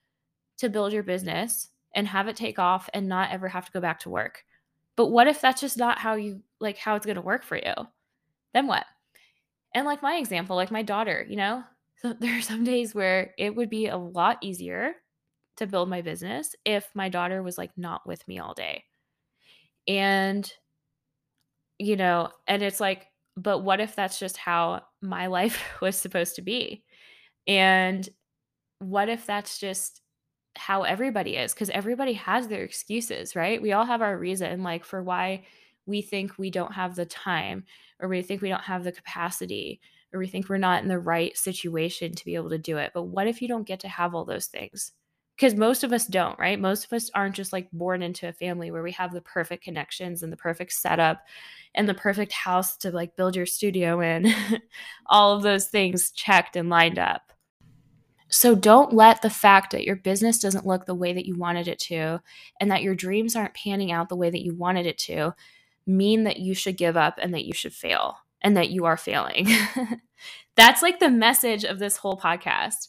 to 0.60 0.70
build 0.70 0.94
your 0.94 1.04
business 1.04 1.70
and 1.96 2.08
have 2.08 2.28
it 2.28 2.36
take 2.36 2.60
off 2.60 2.90
and 2.94 3.08
not 3.08 3.32
ever 3.32 3.48
have 3.50 3.66
to 3.66 3.72
go 3.72 3.82
back 3.82 4.00
to 4.02 4.10
work. 4.10 4.46
But 4.96 5.08
what 5.08 5.28
if 5.28 5.42
that's 5.42 5.62
just 5.62 5.78
not 5.78 5.98
how 5.98 6.16
you 6.16 6.42
like 6.60 6.78
how 6.78 6.96
it's 6.96 7.06
going 7.06 7.16
to 7.16 7.22
work 7.22 7.44
for 7.44 7.58
you? 7.58 7.74
then 8.54 8.68
what? 8.68 8.86
And 9.76 9.86
like 9.86 10.02
my 10.02 10.16
example, 10.16 10.56
like 10.56 10.72
my 10.72 10.84
daughter, 10.84 11.26
you 11.28 11.36
know, 11.36 11.64
so 11.98 12.14
there 12.20 12.38
are 12.38 12.42
some 12.42 12.64
days 12.64 12.96
where 12.96 13.34
it 13.38 13.56
would 13.56 13.70
be 13.70 13.88
a 13.88 13.98
lot 13.98 14.38
easier 14.42 14.94
to 15.58 15.68
build 15.68 15.90
my 15.90 16.02
business 16.02 16.56
if 16.66 16.90
my 16.96 17.10
daughter 17.10 17.44
was 17.44 17.58
like 17.58 17.72
not 17.78 18.08
with 18.08 18.26
me 18.28 18.40
all 18.40 18.54
day. 18.54 18.84
And, 19.88 20.52
you 21.78 21.96
know, 21.96 22.30
and 22.48 22.64
it's 22.64 22.80
like, 22.80 23.08
but 23.36 23.60
what 23.60 23.80
if 23.80 23.96
that's 23.96 24.20
just 24.20 24.38
how 24.38 24.84
my 25.02 25.28
life 25.28 25.62
was 25.82 25.96
supposed 25.96 26.36
to 26.36 26.42
be? 26.42 26.84
And 27.48 28.08
what 28.80 29.10
if 29.10 29.26
that's 29.26 29.60
just 29.60 30.02
how 30.56 30.84
everybody 30.84 31.36
is? 31.36 31.54
Because 31.54 31.70
everybody 31.70 32.14
has 32.14 32.48
their 32.48 32.64
excuses, 32.64 33.36
right? 33.36 33.62
We 33.62 33.72
all 33.72 33.86
have 33.86 34.02
our 34.02 34.18
reason, 34.18 34.64
like, 34.64 34.86
for 34.86 35.02
why 35.02 35.44
we 35.86 36.02
think 36.02 36.38
we 36.38 36.50
don't 36.50 36.74
have 36.74 36.96
the 36.96 37.06
time, 37.06 37.66
or 38.00 38.08
we 38.08 38.22
think 38.22 38.42
we 38.42 38.50
don't 38.50 38.64
have 38.64 38.84
the 38.84 38.92
capacity, 38.92 39.82
or 40.14 40.20
we 40.20 40.28
think 40.28 40.48
we're 40.48 40.58
not 40.58 40.84
in 40.84 40.90
the 40.90 41.00
right 41.00 41.36
situation 41.38 42.14
to 42.14 42.26
be 42.26 42.36
able 42.36 42.50
to 42.52 42.58
do 42.58 42.78
it. 42.78 42.92
But 42.94 43.04
what 43.04 43.28
if 43.28 43.42
you 43.42 43.48
don't 43.48 43.68
get 43.68 43.80
to 43.82 43.88
have 43.88 44.14
all 44.14 44.26
those 44.26 44.46
things? 44.48 44.92
Because 45.36 45.56
most 45.56 45.84
of 45.84 45.92
us 45.92 46.06
don't, 46.06 46.38
right? 46.38 46.60
Most 46.60 46.86
of 46.86 46.94
us 46.94 47.10
aren't 47.16 47.36
just 47.36 47.52
like 47.52 47.72
born 47.72 48.04
into 48.04 48.28
a 48.28 48.34
family 48.34 48.70
where 48.70 48.84
we 48.84 48.92
have 48.92 49.12
the 49.12 49.22
perfect 49.22 49.64
connections 49.64 50.22
and 50.22 50.32
the 50.32 50.38
perfect 50.38 50.74
setup 50.74 51.24
and 51.74 51.90
the 51.90 51.96
perfect 51.96 52.32
house 52.32 52.78
to 52.78 52.92
like 52.92 53.16
build 53.16 53.36
your 53.36 53.48
studio 53.48 54.00
in, 54.00 54.32
all 55.08 55.36
of 55.36 55.42
those 55.42 55.66
things 55.66 56.12
checked 56.12 56.56
and 56.56 56.70
lined 56.70 57.00
up. 57.00 57.33
So 58.34 58.56
don't 58.56 58.92
let 58.92 59.22
the 59.22 59.30
fact 59.30 59.72
that 59.72 59.84
your 59.84 59.96
business 59.96 60.40
doesn't 60.40 60.66
look 60.66 60.88
the 60.88 60.96
way 60.96 61.14
that 61.14 61.28
you 61.28 61.36
wanted 61.36 61.68
it 61.68 61.78
to 61.82 62.20
and 62.60 62.72
that 62.72 62.82
your 62.82 62.96
dreams 62.96 63.36
aren't 63.36 63.54
panning 63.54 63.92
out 63.92 64.10
the 64.10 64.16
way 64.16 64.32
that 64.32 64.44
you 64.44 64.56
wanted 64.56 64.88
it 64.88 64.98
to 64.98 65.36
mean 65.86 66.24
that 66.24 66.40
you 66.40 66.56
should 66.56 66.76
give 66.76 66.98
up 66.98 67.20
and 67.22 67.32
that 67.36 67.46
you 67.46 67.54
should 67.54 67.76
fail 67.76 68.18
and 68.42 68.58
that 68.58 68.72
you 68.72 68.86
are 68.86 68.98
failing. 68.98 69.48
That's 70.56 70.82
like 70.82 70.98
the 70.98 71.12
message 71.12 71.64
of 71.64 71.78
this 71.78 71.98
whole 71.98 72.18
podcast. 72.18 72.88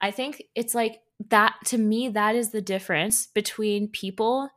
I 0.00 0.12
think 0.12 0.44
it's 0.54 0.76
like 0.76 1.00
that 1.30 1.56
to 1.66 1.76
me, 1.76 2.10
that 2.10 2.36
is 2.36 2.50
the 2.50 2.62
difference 2.62 3.26
between 3.26 3.88
people 3.88 4.48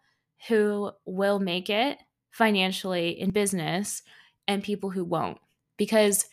who 0.49 0.91
will 1.05 1.39
make 1.39 1.67
it 1.67 1.97
financially 2.29 3.19
in 3.19 3.31
business 3.31 4.03
and 4.47 4.61
people 4.61 4.91
who 4.91 5.03
won't. 5.03 5.39
Because 5.77 6.27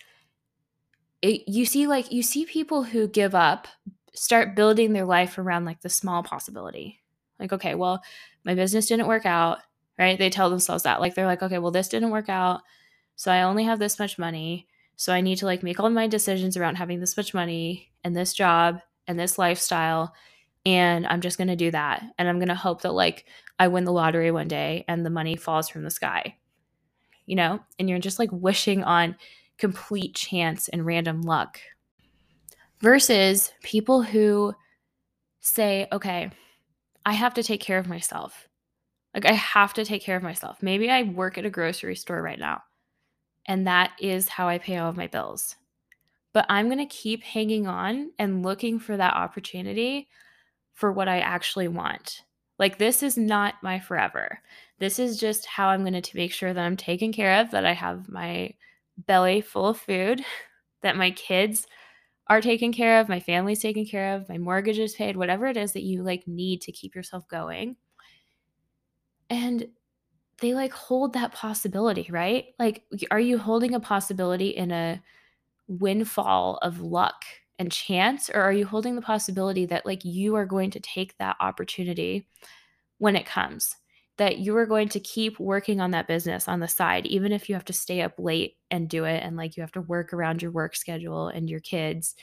it, 1.23 1.49
you 1.49 1.65
see, 1.65 1.87
like, 1.87 2.13
you 2.13 2.23
see 2.23 2.45
people 2.45 2.83
who 2.83 3.09
give 3.09 3.35
up 3.35 3.69
start 4.15 4.55
building 4.55 4.93
their 4.93 5.05
life 5.07 5.39
around 5.39 5.65
like 5.65 5.81
the 5.81 5.89
small 5.89 6.23
possibility. 6.23 7.01
Like, 7.39 7.53
okay, 7.53 7.75
well, 7.75 8.03
my 8.45 8.55
business 8.55 8.87
didn't 8.87 9.07
work 9.07 9.25
out, 9.25 9.59
right? 9.99 10.19
They 10.19 10.31
tell 10.31 10.51
themselves 10.51 10.83
that. 10.83 11.01
Like, 11.01 11.15
they're 11.15 11.27
like, 11.27 11.43
okay, 11.43 11.59
well, 11.59 11.71
this 11.71 11.89
didn't 11.89 12.11
work 12.11 12.29
out. 12.29 12.61
So 13.17 13.33
I 13.33 13.43
only 13.43 13.65
have 13.65 13.79
this 13.79 13.99
much 13.99 14.19
money. 14.19 14.67
So 14.97 15.13
I 15.13 15.21
need 15.21 15.39
to 15.39 15.47
like 15.47 15.63
make 15.63 15.81
all 15.81 15.91
my 15.91 16.07
decisions 16.07 16.57
around 16.57 16.77
having 16.77 17.01
this 17.01 17.17
much 17.17 17.35
money 17.35 17.91
and 18.05 18.17
this 18.17 18.35
job 18.35 18.81
and 19.07 19.19
this 19.19 19.39
lifestyle. 19.39 20.15
And 20.65 21.07
I'm 21.07 21.21
just 21.21 21.39
going 21.39 21.49
to 21.49 21.57
do 21.57 21.71
that. 21.71 22.03
And 22.19 22.29
I'm 22.29 22.39
going 22.39 22.49
to 22.49 22.55
hope 22.55 22.83
that 22.83 22.93
like 22.93 23.25
I 23.59 23.69
win 23.69 23.85
the 23.85 23.93
lottery 23.93 24.31
one 24.31 24.49
day 24.49 24.85
and 24.89 25.05
the 25.05 25.11
money 25.11 25.37
falls 25.37 25.69
from 25.69 25.83
the 25.83 25.91
sky, 25.91 26.37
you 27.27 27.37
know? 27.37 27.61
And 27.79 27.89
you're 27.89 27.99
just 27.99 28.19
like 28.19 28.31
wishing 28.33 28.85
on 28.85 29.17
complete 29.59 30.15
chance 30.15 30.69
and 30.69 30.85
random 30.85 31.23
luck 31.23 31.61
versus 32.81 33.53
people 33.63 34.03
who 34.03 34.55
say, 35.41 35.87
okay, 35.93 36.31
I 37.05 37.13
have 37.13 37.35
to 37.35 37.43
take 37.43 37.61
care 37.61 37.79
of 37.79 37.89
myself. 37.89 38.49
Like, 39.15 39.27
I 39.27 39.33
have 39.33 39.75
to 39.75 39.85
take 39.85 40.03
care 40.03 40.17
of 40.17 40.23
myself. 40.23 40.63
Maybe 40.63 40.91
I 40.91 41.03
work 41.03 41.37
at 41.37 41.45
a 41.45 41.51
grocery 41.51 41.97
store 41.97 42.23
right 42.23 42.39
now, 42.39 42.63
and 43.47 43.67
that 43.67 43.93
is 44.01 44.29
how 44.29 44.49
I 44.49 44.59
pay 44.59 44.79
all 44.79 44.89
of 44.89 44.97
my 44.97 45.07
bills. 45.07 45.57
But 46.33 46.47
I'm 46.49 46.67
going 46.67 46.79
to 46.79 46.87
keep 46.87 47.23
hanging 47.23 47.67
on 47.67 48.13
and 48.19 48.43
looking 48.43 48.79
for 48.79 48.97
that 48.97 49.15
opportunity 49.15 50.09
for 50.73 50.91
what 50.91 51.09
I 51.09 51.21
actually 51.21 51.69
want. 51.69 52.23
Like, 52.59 52.79
this 52.79 53.03
is 53.03 53.19
not 53.19 53.63
my 53.63 53.79
forever. 53.79 54.41
This 54.79 54.99
is 54.99 55.19
just 55.19 55.45
how 55.45 55.69
I'm 55.69 55.85
going 55.85 56.01
to 56.01 56.17
make 56.17 56.33
sure 56.33 56.55
that 56.55 56.65
I'm 56.65 56.77
taken 56.77 57.13
care 57.13 57.41
of, 57.41 57.51
that 57.51 57.67
I 57.67 57.73
have 57.73 58.09
my 58.09 58.55
belly 59.07 59.41
full 59.41 59.69
of 59.69 59.79
food, 59.79 60.25
that 60.83 60.97
my 60.97 61.11
kids 61.13 61.67
are 62.29 62.41
taken 62.41 62.73
care 62.73 63.01
of, 63.01 63.09
my 63.09 63.21
family's 63.21 63.61
taken 63.61 63.85
care 63.85 64.15
of, 64.15 64.29
my 64.29 64.39
mortgage 64.39 64.79
is 64.79 64.95
paid, 64.95 65.17
whatever 65.17 65.47
it 65.47 65.57
is 65.57 65.73
that 65.73 65.83
you 65.83 66.03
like 66.03 66.27
need 66.27 66.61
to 66.63 66.73
keep 66.73 66.95
yourself 66.95 67.27
going. 67.29 67.77
And 69.31 69.69
they 70.41 70.55
like 70.55 70.73
hold 70.73 71.15
that 71.15 71.33
possibility, 71.33 72.09
right? 72.11 72.47
Like, 72.59 72.85
are 73.11 73.21
you 73.21 73.39
holding 73.39 73.75
a 73.75 73.81
possibility 73.81 74.49
in 74.49 74.73
a 74.73 75.03
windfall 75.69 76.59
of 76.63 76.81
luck 76.81 77.25
and 77.59 77.71
chance, 77.71 78.31
or 78.31 78.41
are 78.41 78.53
you 78.53 78.67
holding 78.67 78.97
the 78.97 79.03
possibility 79.03 79.67
that 79.67 79.87
like 79.87 80.05
you 80.05 80.35
are 80.35 80.47
going 80.47 80.71
to 80.73 80.81
take 80.81 81.17
that 81.19 81.37
opportunity 81.41 82.27
when 82.99 83.17
it 83.17 83.27
comes? 83.27 83.77
That 84.19 84.39
you 84.39 84.57
are 84.57 84.67
going 84.67 84.89
to 84.91 85.01
keep 85.01 85.41
working 85.41 85.81
on 85.81 85.93
that 85.93 86.07
business 86.07 86.47
on 86.49 86.61
the 86.61 86.69
side, 86.69 87.07
even 87.07 87.33
if 87.33 87.49
you 87.49 87.55
have 87.55 87.65
to 87.65 87.73
stay 87.73 88.03
up 88.03 88.13
late 88.19 88.57
and 88.71 88.89
do 88.89 89.05
it. 89.05 89.23
And 89.23 89.37
like 89.37 89.57
you 89.57 89.63
have 89.63 89.73
to 89.73 89.81
work 89.81 90.13
around 90.13 90.43
your 90.43 90.51
work 90.51 90.77
schedule 90.77 91.29
and 91.29 91.49
your 91.49 91.61
kids 91.61 92.15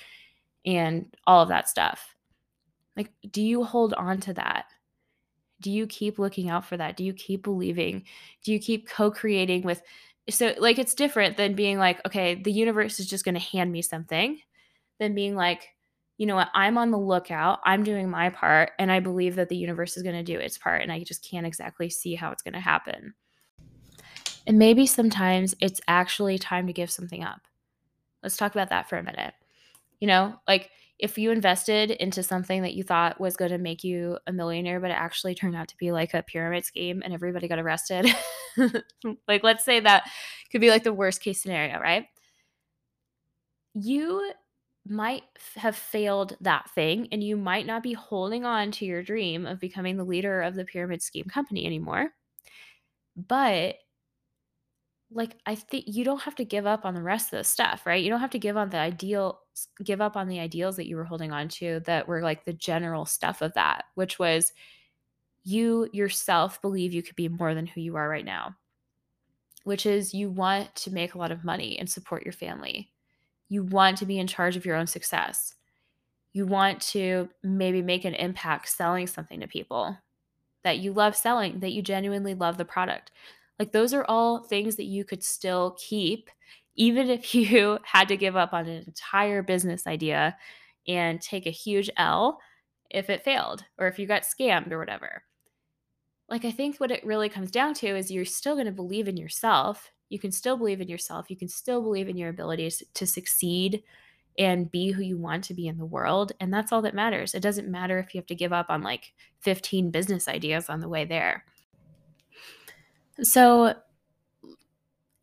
and 0.66 1.14
all 1.26 1.42
of 1.42 1.50
that 1.50 1.68
stuff. 1.68 2.16
Like, 2.96 3.12
do 3.32 3.42
you 3.42 3.64
hold 3.64 3.94
on 3.94 4.20
to 4.22 4.34
that? 4.34 4.66
Do 5.62 5.72
you 5.72 5.88
keep 5.88 6.20
looking 6.20 6.50
out 6.50 6.66
for 6.66 6.78
that? 6.78 6.96
Do 6.96 7.04
you 7.04 7.14
keep 7.14 7.44
believing? 7.44 8.04
Do 8.44 8.54
you 8.54 8.60
keep 8.60 8.88
co 8.88 9.10
creating 9.12 9.64
with? 9.64 9.82
So, 10.30 10.54
like, 10.60 10.78
it's 10.78 10.94
different 10.94 11.38
than 11.38 11.56
being 11.56 11.80
like, 11.80 12.06
okay, 12.06 12.36
the 12.36 12.52
universe 12.52 13.00
is 13.00 13.08
just 13.08 13.26
going 13.26 13.36
to 13.36 13.42
hand 13.42 13.72
me 13.72 13.82
something, 13.82 14.40
than 15.00 15.16
being 15.16 15.36
like, 15.36 15.70
you 16.20 16.26
know 16.26 16.36
what, 16.36 16.50
I'm 16.54 16.78
on 16.78 16.92
the 16.92 17.00
lookout, 17.00 17.62
I'm 17.64 17.82
doing 17.82 18.10
my 18.10 18.30
part, 18.30 18.72
and 18.78 18.92
I 18.92 19.00
believe 19.00 19.38
that 19.38 19.48
the 19.48 19.56
universe 19.56 19.96
is 19.96 20.04
going 20.04 20.18
to 20.18 20.22
do 20.24 20.38
its 20.38 20.58
part, 20.58 20.82
and 20.82 20.92
I 20.92 21.02
just 21.02 21.24
can't 21.24 21.48
exactly 21.48 21.90
see 21.90 22.14
how 22.14 22.30
it's 22.32 22.42
going 22.42 22.56
to 22.56 22.60
happen. 22.60 23.14
And 24.46 24.60
maybe 24.60 24.86
sometimes 24.86 25.56
it's 25.62 25.80
actually 25.88 26.38
time 26.38 26.68
to 26.68 26.74
give 26.74 26.92
something 26.92 27.24
up. 27.24 27.40
Let's 28.22 28.36
talk 28.36 28.52
about 28.52 28.70
that 28.70 28.90
for 28.90 28.98
a 28.98 29.04
minute. 29.04 29.34
You 30.02 30.10
know, 30.10 30.36
like 30.46 30.70
if 31.00 31.18
you 31.18 31.32
invested 31.32 31.92
into 31.92 32.22
something 32.22 32.64
that 32.64 32.74
you 32.74 32.84
thought 32.84 33.22
was 33.22 33.38
going 33.38 33.52
to 33.52 33.58
make 33.58 33.86
you 33.86 34.18
a 34.28 34.34
millionaire, 34.34 34.82
but 34.82 34.92
it 34.92 34.96
actually 34.96 35.36
turned 35.36 35.56
out 35.56 35.70
to 35.70 35.78
be 35.78 35.94
like 35.94 36.14
a 36.14 36.22
pyramid 36.22 36.66
scheme 36.66 37.02
and 37.06 37.14
everybody 37.14 37.48
got 37.48 37.60
arrested, 37.60 38.08
like 39.30 39.42
let's 39.42 39.64
say 39.64 39.80
that 39.80 40.04
could 40.52 40.60
be 40.60 40.70
like 40.70 40.84
the 40.84 40.92
worst 40.92 41.22
case 41.22 41.42
scenario, 41.42 41.80
right? 41.80 42.08
You 43.74 44.34
might 44.90 45.24
have 45.56 45.76
failed 45.76 46.36
that 46.42 46.70
thing 46.72 47.08
and 47.12 47.24
you 47.24 47.38
might 47.38 47.66
not 47.66 47.84
be 47.84 47.94
holding 47.94 48.46
on 48.46 48.72
to 48.72 48.86
your 48.86 49.04
dream 49.04 49.46
of 49.46 49.60
becoming 49.60 49.98
the 49.98 50.04
leader 50.04 50.42
of 50.42 50.56
the 50.56 50.66
pyramid 50.66 51.02
scheme 51.02 51.26
company 51.26 51.66
anymore. 51.66 52.10
But 53.16 53.76
like 55.12 55.36
I 55.46 55.56
think 55.56 55.86
you 55.88 56.04
don't 56.04 56.22
have 56.22 56.36
to 56.36 56.46
give 56.46 56.66
up 56.66 56.86
on 56.86 56.94
the 56.94 57.02
rest 57.02 57.34
of 57.34 57.38
the 57.38 57.44
stuff, 57.44 57.86
right? 57.86 58.04
You 58.04 58.10
don't 58.10 58.20
have 58.20 58.30
to 58.32 58.40
give 58.40 58.58
on 58.58 58.70
the 58.70 58.78
ideal 58.78 59.40
give 59.84 60.02
up 60.02 60.16
on 60.16 60.28
the 60.28 60.40
ideals 60.40 60.76
that 60.78 60.88
you 60.88 60.96
were 60.96 61.04
holding 61.04 61.32
on 61.32 61.50
to 61.50 61.82
that 61.86 62.08
were 62.08 62.22
like 62.22 62.46
the 62.46 62.54
general 62.54 63.06
stuff 63.06 63.42
of 63.42 63.54
that, 63.54 63.86
which 63.96 64.20
was 64.20 64.54
you 65.44 65.90
yourself 65.94 66.62
believe 66.62 66.94
you 66.94 67.04
could 67.04 67.16
be 67.16 67.28
more 67.28 67.54
than 67.56 67.68
who 67.68 67.82
you 67.82 67.96
are 67.96 68.08
right 68.08 68.26
now. 68.26 68.56
Which 69.64 69.86
is 69.86 70.14
you 70.14 70.30
want 70.30 70.74
to 70.76 70.92
make 70.92 71.16
a 71.16 71.18
lot 71.18 71.32
of 71.32 71.44
money 71.44 71.78
and 71.78 71.90
support 71.90 72.24
your 72.24 72.34
family 72.34 72.92
you 73.50 73.64
want 73.64 73.98
to 73.98 74.06
be 74.06 74.20
in 74.20 74.28
charge 74.28 74.56
of 74.56 74.66
your 74.66 74.76
own 74.76 74.88
success. 74.88 75.56
You 76.32 76.46
want 76.46 76.82
to 76.82 77.30
maybe 77.44 77.82
make 77.82 78.06
an 78.06 78.14
impact 78.14 78.70
selling 78.70 79.08
something 79.08 79.40
to 79.40 79.48
people 79.48 79.98
that 80.64 80.80
you 80.80 80.94
love 80.94 81.16
selling, 81.16 81.60
that 81.60 81.72
you 81.72 81.82
genuinely 81.82 82.36
love 82.36 82.58
the 82.58 82.66
product. 82.66 83.12
Like 83.58 83.72
those 83.72 83.94
are 83.94 84.06
all 84.06 84.44
things 84.44 84.76
that 84.76 84.86
you 84.86 85.04
could 85.04 85.24
still 85.24 85.76
keep, 85.80 86.30
even 86.76 87.10
if 87.10 87.34
you 87.36 87.80
had 87.84 88.08
to 88.10 88.18
give 88.18 88.36
up 88.36 88.54
on 88.54 88.68
an 88.68 88.84
entire 88.86 89.42
business 89.42 89.88
idea 89.88 90.38
and 90.88 91.20
take 91.20 91.46
a 91.46 91.52
huge 91.52 91.90
L 91.98 92.40
if 92.90 93.10
it 93.10 93.24
failed 93.24 93.64
or 93.78 93.88
if 93.88 94.00
you 94.00 94.06
got 94.06 94.24
scammed 94.24 94.72
or 94.72 94.80
whatever. 94.80 95.24
Like, 96.28 96.46
I 96.46 96.52
think 96.52 96.78
what 96.78 96.92
it 96.92 97.06
really 97.06 97.28
comes 97.28 97.50
down 97.50 97.74
to 97.76 97.88
is 97.88 98.12
you're 98.12 98.24
still 98.24 98.54
going 98.54 98.68
to 98.68 98.72
believe 98.72 99.08
in 99.08 99.18
yourself 99.18 99.92
you 100.10 100.20
can 100.20 100.32
still 100.32 100.58
believe 100.58 100.82
in 100.82 100.88
yourself. 100.88 101.30
You 101.30 101.38
can 101.38 101.48
still 101.48 101.82
believe 101.82 102.10
in 102.10 102.18
your 102.18 102.30
abilities 102.30 102.84
to 102.96 103.06
succeed 103.06 103.84
and 104.38 104.72
be 104.72 104.92
who 104.92 105.02
you 105.02 105.18
want 105.18 105.44
to 105.46 105.54
be 105.54 105.68
in 105.68 105.78
the 105.78 105.86
world. 105.86 106.32
And 106.40 106.54
that's 106.54 106.72
all 106.72 106.82
that 106.82 106.96
matters. 106.96 107.36
It 107.36 107.42
doesn't 107.42 107.70
matter 107.70 108.00
if 108.00 108.14
you 108.14 108.20
have 108.20 108.28
to 108.28 108.36
give 108.36 108.54
up 108.54 108.68
on 108.70 108.82
like 108.82 109.14
15 109.42 109.92
business 109.92 110.28
ideas 110.28 110.70
on 110.70 110.80
the 110.80 110.90
way 110.90 111.06
there. 111.06 111.46
So, 113.22 113.76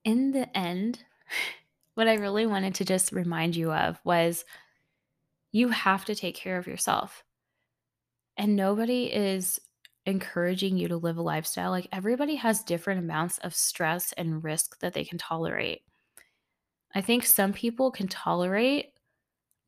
in 0.05 0.33
the 0.33 0.55
end, 0.57 1.05
what 1.95 2.09
I 2.09 2.15
really 2.15 2.47
wanted 2.47 2.75
to 2.77 2.85
just 2.85 3.11
remind 3.11 3.57
you 3.57 3.73
of 3.73 3.99
was 4.05 4.45
you 5.51 5.69
have 5.69 6.05
to 6.05 6.15
take 6.15 6.37
care 6.37 6.59
of 6.59 6.67
yourself. 6.67 7.25
And 8.37 8.55
nobody 8.55 9.05
is 9.05 9.59
encouraging 10.07 10.77
you 10.77 10.89
to 10.89 10.97
live 10.97 11.19
a 11.19 11.23
lifestyle, 11.23 11.71
like 11.71 11.89
everybody 11.93 12.37
has 12.37 12.63
different 12.63 13.01
amounts 13.01 13.39
of 13.39 13.55
stress 13.55 14.13
and 14.13 14.43
risk 14.43 14.79
that 14.81 14.95
they 14.95 15.05
can 15.05 15.19
tolerate. 15.19 15.83
I 16.95 17.01
think 17.01 17.27
some 17.27 17.53
people 17.53 17.91
can 17.91 18.09
tolerate 18.09 18.93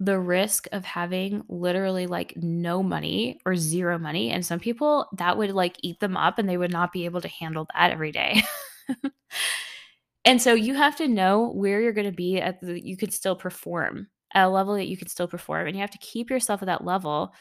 the 0.01 0.19
risk 0.19 0.69
of 0.71 0.85
having 0.85 1.43
literally 1.49 2.07
like 2.07 2.37
no 2.37 2.83
money 2.83 3.41
or 3.45 3.57
zero 3.57 3.99
money. 3.99 4.31
And 4.31 4.47
some 4.47 4.61
people 4.61 5.09
that 5.17 5.37
would 5.37 5.51
like 5.51 5.77
eat 5.83 5.99
them 5.99 6.17
up 6.17 6.39
and 6.39 6.49
they 6.49 6.57
would 6.57 6.71
not 6.71 6.93
be 6.93 7.05
able 7.05 7.21
to 7.21 7.29
handle 7.29 7.67
that 7.75 7.91
every 7.91 8.13
day. 8.13 8.43
and 10.25 10.41
so 10.41 10.55
you 10.55 10.75
have 10.75 10.97
to 10.97 11.09
know 11.09 11.51
where 11.51 11.81
you're 11.81 11.93
going 11.93 12.11
to 12.11 12.17
be 12.17 12.41
at 12.41 12.61
the, 12.61 12.81
you 12.81 12.97
can 12.97 13.11
still 13.11 13.35
perform 13.35 14.07
at 14.35 14.47
a 14.47 14.49
level 14.49 14.75
that 14.75 14.87
you 14.87 14.97
can 14.97 15.09
still 15.09 15.27
perform. 15.27 15.67
And 15.67 15.75
you 15.75 15.81
have 15.81 15.91
to 15.91 15.99
keep 15.99 16.31
yourself 16.31 16.63
at 16.63 16.67
that 16.67 16.85
level 16.85 17.35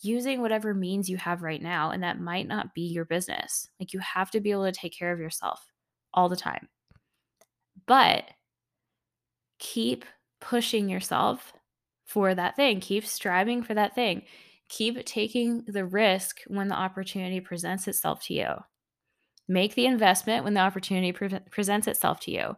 using 0.00 0.40
whatever 0.40 0.74
means 0.74 1.08
you 1.08 1.16
have 1.18 1.42
right 1.42 1.62
now. 1.62 1.90
And 1.90 2.02
that 2.02 2.20
might 2.20 2.48
not 2.48 2.74
be 2.74 2.82
your 2.82 3.04
business. 3.04 3.68
Like 3.78 3.92
you 3.92 4.00
have 4.00 4.30
to 4.32 4.40
be 4.40 4.50
able 4.50 4.64
to 4.64 4.72
take 4.72 4.96
care 4.96 5.12
of 5.12 5.20
yourself 5.20 5.64
all 6.14 6.28
the 6.28 6.36
time. 6.36 6.68
But 7.86 8.24
keep 9.58 10.04
pushing 10.40 10.88
yourself 10.88 11.52
for 12.06 12.34
that 12.34 12.56
thing. 12.56 12.80
Keep 12.80 13.06
striving 13.06 13.62
for 13.62 13.74
that 13.74 13.94
thing. 13.94 14.22
Keep 14.68 15.04
taking 15.04 15.64
the 15.66 15.84
risk 15.84 16.40
when 16.46 16.68
the 16.68 16.74
opportunity 16.74 17.40
presents 17.40 17.86
itself 17.86 18.24
to 18.24 18.34
you. 18.34 18.48
Make 19.48 19.74
the 19.74 19.86
investment 19.86 20.44
when 20.44 20.54
the 20.54 20.60
opportunity 20.60 21.12
pre- 21.12 21.40
presents 21.50 21.86
itself 21.86 22.20
to 22.20 22.30
you. 22.30 22.56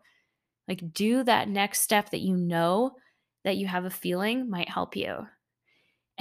Like, 0.69 0.93
do 0.93 1.25
that 1.25 1.49
next 1.49 1.81
step 1.81 2.11
that 2.11 2.21
you 2.21 2.37
know 2.37 2.97
that 3.45 3.57
you 3.57 3.67
have 3.67 3.85
a 3.85 3.91
feeling 3.91 4.49
might 4.49 4.69
help 4.69 4.95
you. 4.95 5.27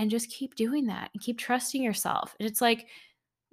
And 0.02 0.10
just 0.10 0.32
keep 0.32 0.56
doing 0.56 0.88
that 0.88 1.12
and 1.14 1.22
keep 1.22 1.38
trusting 1.38 1.84
yourself. 1.84 2.36
And 2.40 2.50
it's 2.50 2.60
like, 2.60 2.88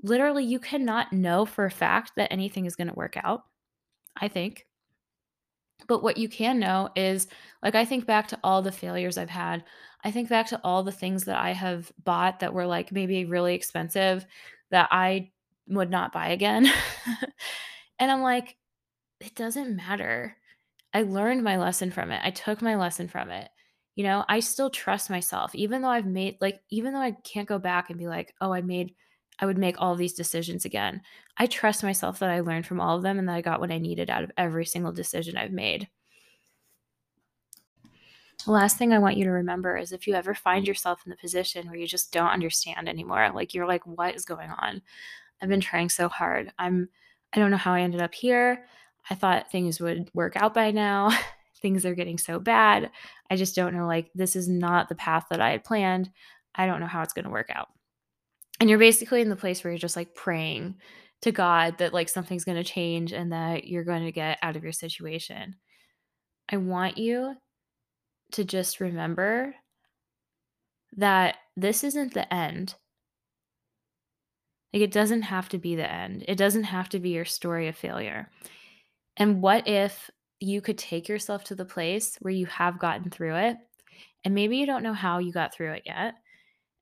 literally, 0.03 0.45
you 0.45 0.59
cannot 0.59 1.13
know 1.13 1.45
for 1.45 1.67
a 1.67 1.71
fact 1.71 2.13
that 2.17 2.33
anything 2.33 2.65
is 2.65 2.75
going 2.75 2.89
to 2.89 2.95
work 2.95 3.19
out, 3.23 3.43
I 4.19 4.29
think. 4.29 4.65
But 5.87 6.03
what 6.03 6.17
you 6.17 6.27
can 6.27 6.59
know 6.59 6.89
is 6.97 7.27
like 7.63 7.75
I 7.75 7.85
think 7.85 8.07
back 8.07 8.29
to 8.29 8.39
all 8.43 8.63
the 8.63 8.73
failures 8.73 9.19
I've 9.19 9.29
had. 9.29 9.63
I 10.03 10.11
think 10.11 10.31
back 10.31 10.47
to 10.47 10.61
all 10.65 10.83
the 10.83 10.91
things 10.91 11.25
that 11.25 11.37
I 11.37 11.53
have 11.53 11.93
bought 12.03 12.41
that 12.41 12.55
were 12.55 12.67
like 12.67 12.93
maybe 12.93 13.27
really 13.27 13.55
expensive 13.55 14.25
that 14.71 14.89
I 14.91 15.31
would 15.67 15.91
not 15.91 16.15
buy 16.15 16.29
again. 16.29 16.67
and 17.99 18.11
I'm 18.11 18.23
like, 18.23 18.57
it 19.21 19.35
doesn't 19.35 19.77
matter. 19.77 20.35
I 20.95 21.03
learned 21.03 21.45
my 21.45 21.59
lesson 21.59 21.91
from 21.91 22.11
it. 22.11 22.23
I 22.25 22.31
took 22.31 22.63
my 22.63 22.77
lesson 22.77 23.07
from 23.07 23.31
it. 23.31 23.51
You 23.99 24.05
know, 24.05 24.25
I 24.29 24.39
still 24.39 24.71
trust 24.71 25.11
myself, 25.11 25.57
even 25.57 25.83
though 25.83 25.89
I've 25.89 26.07
made, 26.07 26.37
like, 26.41 26.63
even 26.71 26.93
though 26.93 27.01
I 27.01 27.17
can't 27.25 27.49
go 27.49 27.59
back 27.59 27.91
and 27.91 27.99
be 27.99 28.07
like, 28.07 28.33
oh, 28.41 28.53
I 28.55 28.61
made, 28.61 28.95
I 29.41 29.45
would 29.45 29.59
make 29.59 29.81
all 29.81 29.97
these 29.97 30.13
decisions 30.13 30.65
again. 30.65 31.03
I 31.37 31.47
trust 31.47 31.83
myself 31.83 32.21
that 32.21 32.31
I 32.31 32.39
learned 32.39 32.65
from 32.65 32.79
all 32.81 32.97
of 32.97 33.03
them 33.03 33.19
and 33.19 33.29
that 33.29 33.35
I 33.35 33.41
got 33.41 33.59
what 33.59 33.73
I 33.73 33.79
needed 33.79 34.09
out 34.09 34.23
of 34.23 34.31
every 34.37 34.67
single 34.67 34.93
decision 34.93 35.37
I've 35.37 35.51
made. 35.51 35.89
The 38.45 38.53
last 38.53 38.77
thing 38.77 38.93
I 38.93 39.01
want 39.01 39.17
you 39.17 39.25
to 39.25 39.33
remember 39.33 39.77
is 39.77 39.91
if 39.91 40.07
you 40.07 40.15
ever 40.15 40.33
find 40.33 40.65
yourself 40.65 41.03
in 41.05 41.11
the 41.11 41.17
position 41.17 41.67
where 41.67 41.75
you 41.81 41.89
just 41.89 42.13
don't 42.13 42.31
understand 42.31 42.89
anymore, 42.89 43.33
like 43.35 43.53
you're 43.53 43.67
like, 43.67 43.85
what 43.85 44.15
is 44.15 44.25
going 44.25 44.51
on? 44.51 44.81
I've 45.43 45.49
been 45.49 45.59
trying 45.59 45.89
so 45.89 46.09
hard. 46.09 46.53
I'm, 46.57 46.89
I 47.33 47.41
don't 47.41 47.51
know 47.51 47.57
how 47.57 47.75
I 47.75 47.81
ended 47.81 48.01
up 48.01 48.15
here. 48.15 48.65
I 49.11 49.17
thought 49.17 49.51
things 49.51 49.81
would 49.81 50.09
work 50.15 50.37
out 50.37 50.55
by 50.55 50.71
now. 50.71 51.11
things 51.59 51.85
are 51.85 51.95
getting 51.95 52.19
so 52.19 52.39
bad. 52.39 52.91
I 53.31 53.37
just 53.37 53.55
don't 53.55 53.75
know. 53.75 53.87
Like, 53.87 54.11
this 54.15 54.37
is 54.37 54.49
not 54.49 54.89
the 54.89 54.95
path 54.95 55.27
that 55.31 55.41
I 55.41 55.51
had 55.51 55.65
planned. 55.65 56.11
I 56.55 56.67
don't 56.67 56.81
know 56.81 56.87
how 56.87 57.03
it's 57.03 57.13
going 57.13 57.25
to 57.25 57.31
work 57.31 57.51
out. 57.51 57.69
And 58.61 58.69
you're 58.69 58.79
basically 58.79 59.21
in 59.21 59.29
the 59.29 59.37
place 59.37 59.63
where 59.63 59.73
you're 59.73 59.79
just 59.79 59.97
like 59.97 60.15
praying 60.15 60.77
to 61.23 61.33
God 61.33 61.79
that 61.79 61.95
like 61.95 62.09
something's 62.09 62.45
going 62.45 62.57
to 62.59 62.65
change 62.65 63.13
and 63.13 63.33
that 63.33 63.67
you're 63.67 63.85
going 63.85 64.05
to 64.05 64.13
get 64.13 64.39
out 64.43 64.57
of 64.57 64.63
your 64.63 64.73
situation. 64.73 65.57
I 66.51 66.57
want 66.57 66.99
you 66.99 67.35
to 68.33 68.45
just 68.45 68.81
remember 68.81 69.55
that 70.97 71.37
this 71.57 71.85
isn't 71.85 72.15
the 72.15 72.33
end. 72.33 72.75
Like, 74.73 74.83
it 74.83 74.93
doesn't 74.93 75.23
have 75.23 75.49
to 75.51 75.59
be 75.59 75.77
the 75.77 75.91
end. 75.91 76.25
It 76.29 76.37
doesn't 76.37 76.65
have 76.65 76.89
to 76.91 76.99
be 76.99 77.11
your 77.11 77.25
story 77.25 77.69
of 77.69 77.77
failure. 77.77 78.31
And 79.17 79.41
what 79.41 79.67
if 79.67 80.11
you 80.41 80.61
could 80.61 80.79
take 80.79 81.09
yourself 81.09 81.45
to 81.45 81.55
the 81.55 81.65
place 81.65 82.17
where 82.21 82.33
you 82.33 82.47
have 82.47 82.79
gotten 82.79 83.11
through 83.11 83.37
it? 83.37 83.57
And 84.25 84.35
maybe 84.35 84.57
you 84.57 84.67
don't 84.67 84.83
know 84.83 84.93
how 84.93 85.19
you 85.19 85.33
got 85.33 85.55
through 85.55 85.73
it 85.73 85.83
yet. 85.85 86.15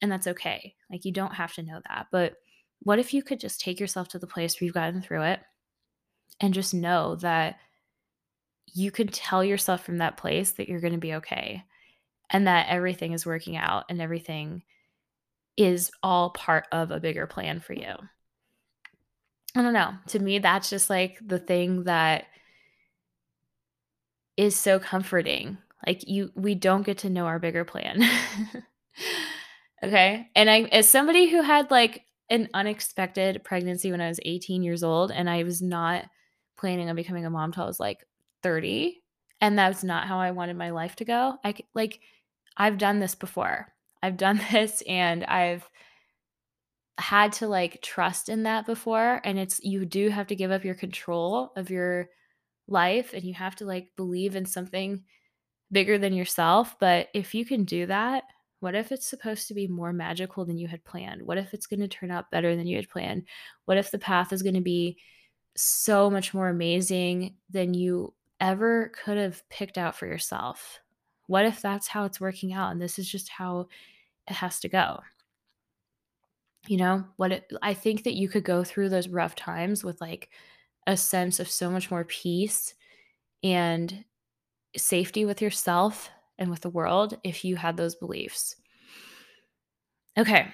And 0.03 0.11
that's 0.11 0.27
okay. 0.27 0.75
Like, 0.91 1.05
you 1.05 1.13
don't 1.13 1.35
have 1.35 1.55
to 1.55 1.63
know 1.63 1.81
that. 1.89 2.07
But 2.13 2.35
what 2.81 2.99
if 2.99 3.15
you 3.15 3.23
could 3.23 3.41
just 3.41 3.61
take 3.61 3.81
yourself 3.81 4.09
to 4.09 4.19
the 4.19 4.27
place 4.27 4.61
where 4.61 4.67
you've 4.67 4.75
gotten 4.75 5.01
through 5.01 5.23
it 5.23 5.41
and 6.41 6.53
just 6.53 6.75
know 6.75 7.17
that 7.17 7.57
you 8.75 8.91
could 8.91 9.13
tell 9.13 9.43
yourself 9.43 9.85
from 9.85 9.99
that 9.99 10.17
place 10.17 10.53
that 10.53 10.69
you're 10.69 10.81
going 10.81 10.93
to 10.93 10.99
be 10.99 11.15
okay 11.15 11.63
and 12.31 12.47
that 12.47 12.69
everything 12.69 13.13
is 13.13 13.25
working 13.25 13.57
out 13.57 13.85
and 13.89 14.01
everything 14.01 14.63
is 15.57 15.91
all 16.03 16.31
part 16.31 16.67
of 16.73 16.91
a 16.91 17.01
bigger 17.01 17.27
plan 17.27 17.61
for 17.61 17.73
you. 17.73 17.95
I 19.57 19.63
don't 19.63 19.73
know. 19.73 19.95
To 20.09 20.19
me, 20.19 20.39
that's 20.39 20.69
just 20.69 20.91
like 20.91 21.19
the 21.25 21.39
thing 21.39 21.85
that 21.85 22.25
is 24.37 24.57
so 24.57 24.79
comforting. 24.79 25.59
Like 25.87 26.07
you 26.09 26.31
we 26.35 26.55
don't 26.55 26.85
get 26.85 26.99
to 26.99 27.11
know 27.11 27.27
our 27.27 27.39
bigger 27.39 27.65
plan. 27.65 28.03
okay? 29.83 30.29
And 30.35 30.51
I 30.51 30.63
as 30.73 30.89
somebody 30.89 31.29
who 31.29 31.43
had 31.43 31.71
like 31.71 32.03
an 32.29 32.49
unexpected 32.55 33.45
pregnancy 33.45 33.91
when 33.91 34.01
I 34.01 34.09
was 34.09 34.21
18 34.25 34.63
years 34.63 34.83
old 34.83 35.13
and 35.13 35.31
I 35.31 35.45
was 35.45 35.63
not 35.63 36.05
planning 36.57 36.89
on 36.91 36.97
becoming 36.97 37.25
a 37.25 37.31
mom 37.31 37.53
till 37.53 37.65
I 37.65 37.67
was 37.67 37.79
like 37.79 38.05
30 38.43 39.01
and 39.41 39.59
that's 39.59 39.85
not 39.85 40.09
how 40.09 40.19
I 40.19 40.31
wanted 40.33 40.57
my 40.57 40.71
life 40.71 40.97
to 40.97 41.05
go. 41.05 41.37
I 41.45 41.55
like 41.75 42.01
I've 42.57 42.79
done 42.79 42.99
this 42.99 43.15
before. 43.15 43.73
I've 44.03 44.17
done 44.17 44.41
this 44.53 44.83
and 44.89 45.25
I've 45.25 45.69
had 46.99 47.33
to 47.35 47.47
like 47.47 47.83
trust 47.83 48.31
in 48.31 48.45
that 48.45 48.65
before 48.65 49.21
and 49.23 49.39
it's 49.39 49.63
you 49.63 49.85
do 49.85 50.09
have 50.09 50.27
to 50.29 50.37
give 50.37 50.51
up 50.51 50.65
your 50.65 50.75
control 50.75 51.53
of 51.55 51.69
your 51.69 52.09
life 52.69 53.13
and 53.13 53.25
you 53.25 53.35
have 53.35 53.57
to 53.57 53.65
like 53.65 53.89
believe 53.97 54.37
in 54.37 54.47
something 54.47 55.03
bigger 55.73 55.99
than 55.99 56.13
yourself, 56.13 56.77
but 56.79 57.09
if 57.15 57.35
you 57.35 57.45
can 57.45 57.65
do 57.65 57.87
that, 57.87 58.25
what 58.61 58.75
if 58.75 58.91
it's 58.91 59.07
supposed 59.07 59.49
to 59.49 59.55
be 59.55 59.67
more 59.67 59.93
magical 59.93 60.45
than 60.45 60.59
you 60.59 60.67
had 60.67 60.85
planned? 60.85 61.23
What 61.23 61.39
if 61.39 61.53
it's 61.53 61.67
going 61.67 61.81
to 61.81 61.89
turn 61.89 62.11
out 62.11 62.31
better 62.31 62.57
than 62.57 62.67
you 62.67 62.77
had 62.77 62.89
planned? 62.89 63.25
What 63.67 63.77
if 63.77 63.91
the 63.91 63.99
path 63.99 64.33
is 64.33 64.43
going 64.43 64.55
to 64.55 64.61
be 64.61 64.97
so 65.55 66.11
much 66.11 66.33
more 66.33 66.49
amazing 66.49 67.35
than 67.51 67.75
you 67.75 68.15
ever 68.41 68.93
could 69.05 69.19
have 69.19 69.47
picked 69.51 69.79
out 69.79 69.95
for 69.95 70.07
yourself? 70.07 70.81
What 71.27 71.45
if 71.45 71.61
that's 71.61 71.89
how 71.89 72.05
it's 72.05 72.21
working 72.21 72.53
out 72.53 72.73
and 72.73 72.81
this 72.81 72.99
is 72.99 73.09
just 73.09 73.29
how 73.29 73.69
it 74.29 74.35
has 74.35 74.61
to 74.61 74.69
go? 74.69 75.01
You 76.67 76.79
know, 76.79 77.05
what 77.17 77.33
it, 77.33 77.53
I 77.63 77.75
think 77.75 78.05
that 78.05 78.15
you 78.15 78.29
could 78.29 78.45
go 78.45 78.65
through 78.65 78.89
those 78.89 79.09
rough 79.09 79.37
times 79.37 79.85
with 79.85 80.01
like 80.01 80.31
a 80.87 80.97
sense 80.97 81.41
of 81.41 81.51
so 81.51 81.71
much 81.71 81.91
more 81.91 82.05
peace 82.05 82.75
and 83.43 84.05
safety 84.77 85.25
with 85.25 85.43
yourself 85.43 86.11
and 86.39 86.51
with 86.51 86.61
the 86.61 86.71
world 86.71 87.19
if 87.25 87.45
you 87.45 87.57
had 87.57 87.77
those 87.77 87.95
beliefs. 87.95 88.57
Okay, 90.19 90.49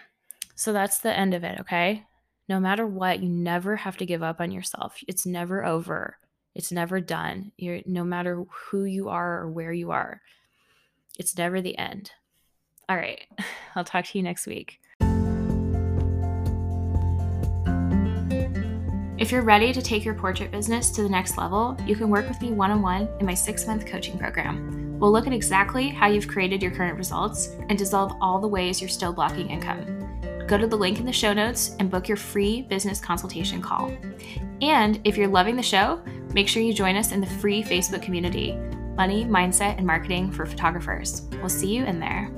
so 0.55 0.73
that's 0.73 0.99
the 0.99 1.17
end 1.17 1.35
of 1.35 1.45
it, 1.45 1.61
okay? 1.61 2.05
No 2.49 2.59
matter 2.59 2.87
what, 2.87 3.23
you 3.23 3.29
never 3.29 3.77
have 3.77 3.97
to 3.99 4.07
give 4.07 4.23
up 4.23 4.41
on 4.41 4.51
yourself. 4.51 4.99
It's 5.07 5.25
never 5.25 5.65
over. 5.65 6.19
It's 6.55 6.73
never 6.73 7.01
done. 7.01 7.53
You're 7.57 7.81
no 7.87 8.05
matter 8.05 8.45
who 8.51 8.85
you 8.85 9.09
are 9.09 9.41
or 9.41 9.51
where 9.51 9.73
you 9.73 9.91
are. 9.91 10.21
It's 11.19 11.37
never 11.37 11.61
the 11.61 11.79
end. 11.79 12.11
All 12.89 12.97
right. 12.97 13.23
I'll 13.75 13.85
talk 13.85 14.05
to 14.07 14.19
you 14.19 14.23
next 14.23 14.47
week. 14.47 14.82
If 19.23 19.31
you're 19.31 19.43
ready 19.43 19.73
to 19.73 19.81
take 19.81 20.05
your 20.05 20.15
portrait 20.15 20.51
business 20.51 20.91
to 20.91 21.05
the 21.05 21.09
next 21.09 21.39
level, 21.39 21.77
you 21.87 21.95
can 21.95 22.11
work 22.11 22.27
with 22.27 22.43
me 22.43 22.51
one 22.51 22.73
on 22.73 22.83
one 22.83 23.09
in 23.21 23.25
my 23.25 23.35
six 23.35 23.69
month 23.69 23.87
coaching 23.87 24.19
program. 24.19 24.99
We'll 24.99 25.13
look 25.13 25.29
at 25.29 25.33
exactly 25.33 25.91
how 25.91 26.09
you've 26.09 26.27
created 26.27 26.61
your 26.61 26.73
current 26.73 26.99
results 26.99 27.55
and 27.69 27.79
dissolve 27.79 28.17
all 28.21 28.41
the 28.41 28.49
ways 28.49 28.81
you're 28.81 28.89
still 28.89 29.13
blocking 29.13 29.49
income. 29.49 29.87
Go 30.49 30.59
to 30.59 30.67
the 30.67 30.77
link 30.77 30.99
in 30.99 31.07
the 31.07 31.13
show 31.13 31.33
notes 31.33 31.77
and 31.79 31.89
book 31.89 32.09
your 32.09 32.17
free 32.17 32.63
business 32.63 32.99
consultation 32.99 33.63
call. 33.63 33.97
And 34.61 35.01
if 35.05 35.17
you're 35.17 35.29
loving 35.29 35.55
the 35.55 35.63
show, 35.63 36.03
make 36.35 36.49
sure 36.49 36.61
you 36.61 36.75
join 36.75 36.97
us 36.97 37.13
in 37.13 37.21
the 37.21 37.27
free 37.29 37.63
Facebook 37.63 38.03
community 38.03 38.57
Money, 38.97 39.25
Mindset, 39.25 39.79
and 39.79 39.87
Marketing 39.87 40.33
for 40.33 40.47
Photographers. 40.47 41.23
We'll 41.35 41.49
see 41.49 41.73
you 41.73 41.85
in 41.85 42.01
there. 42.01 42.29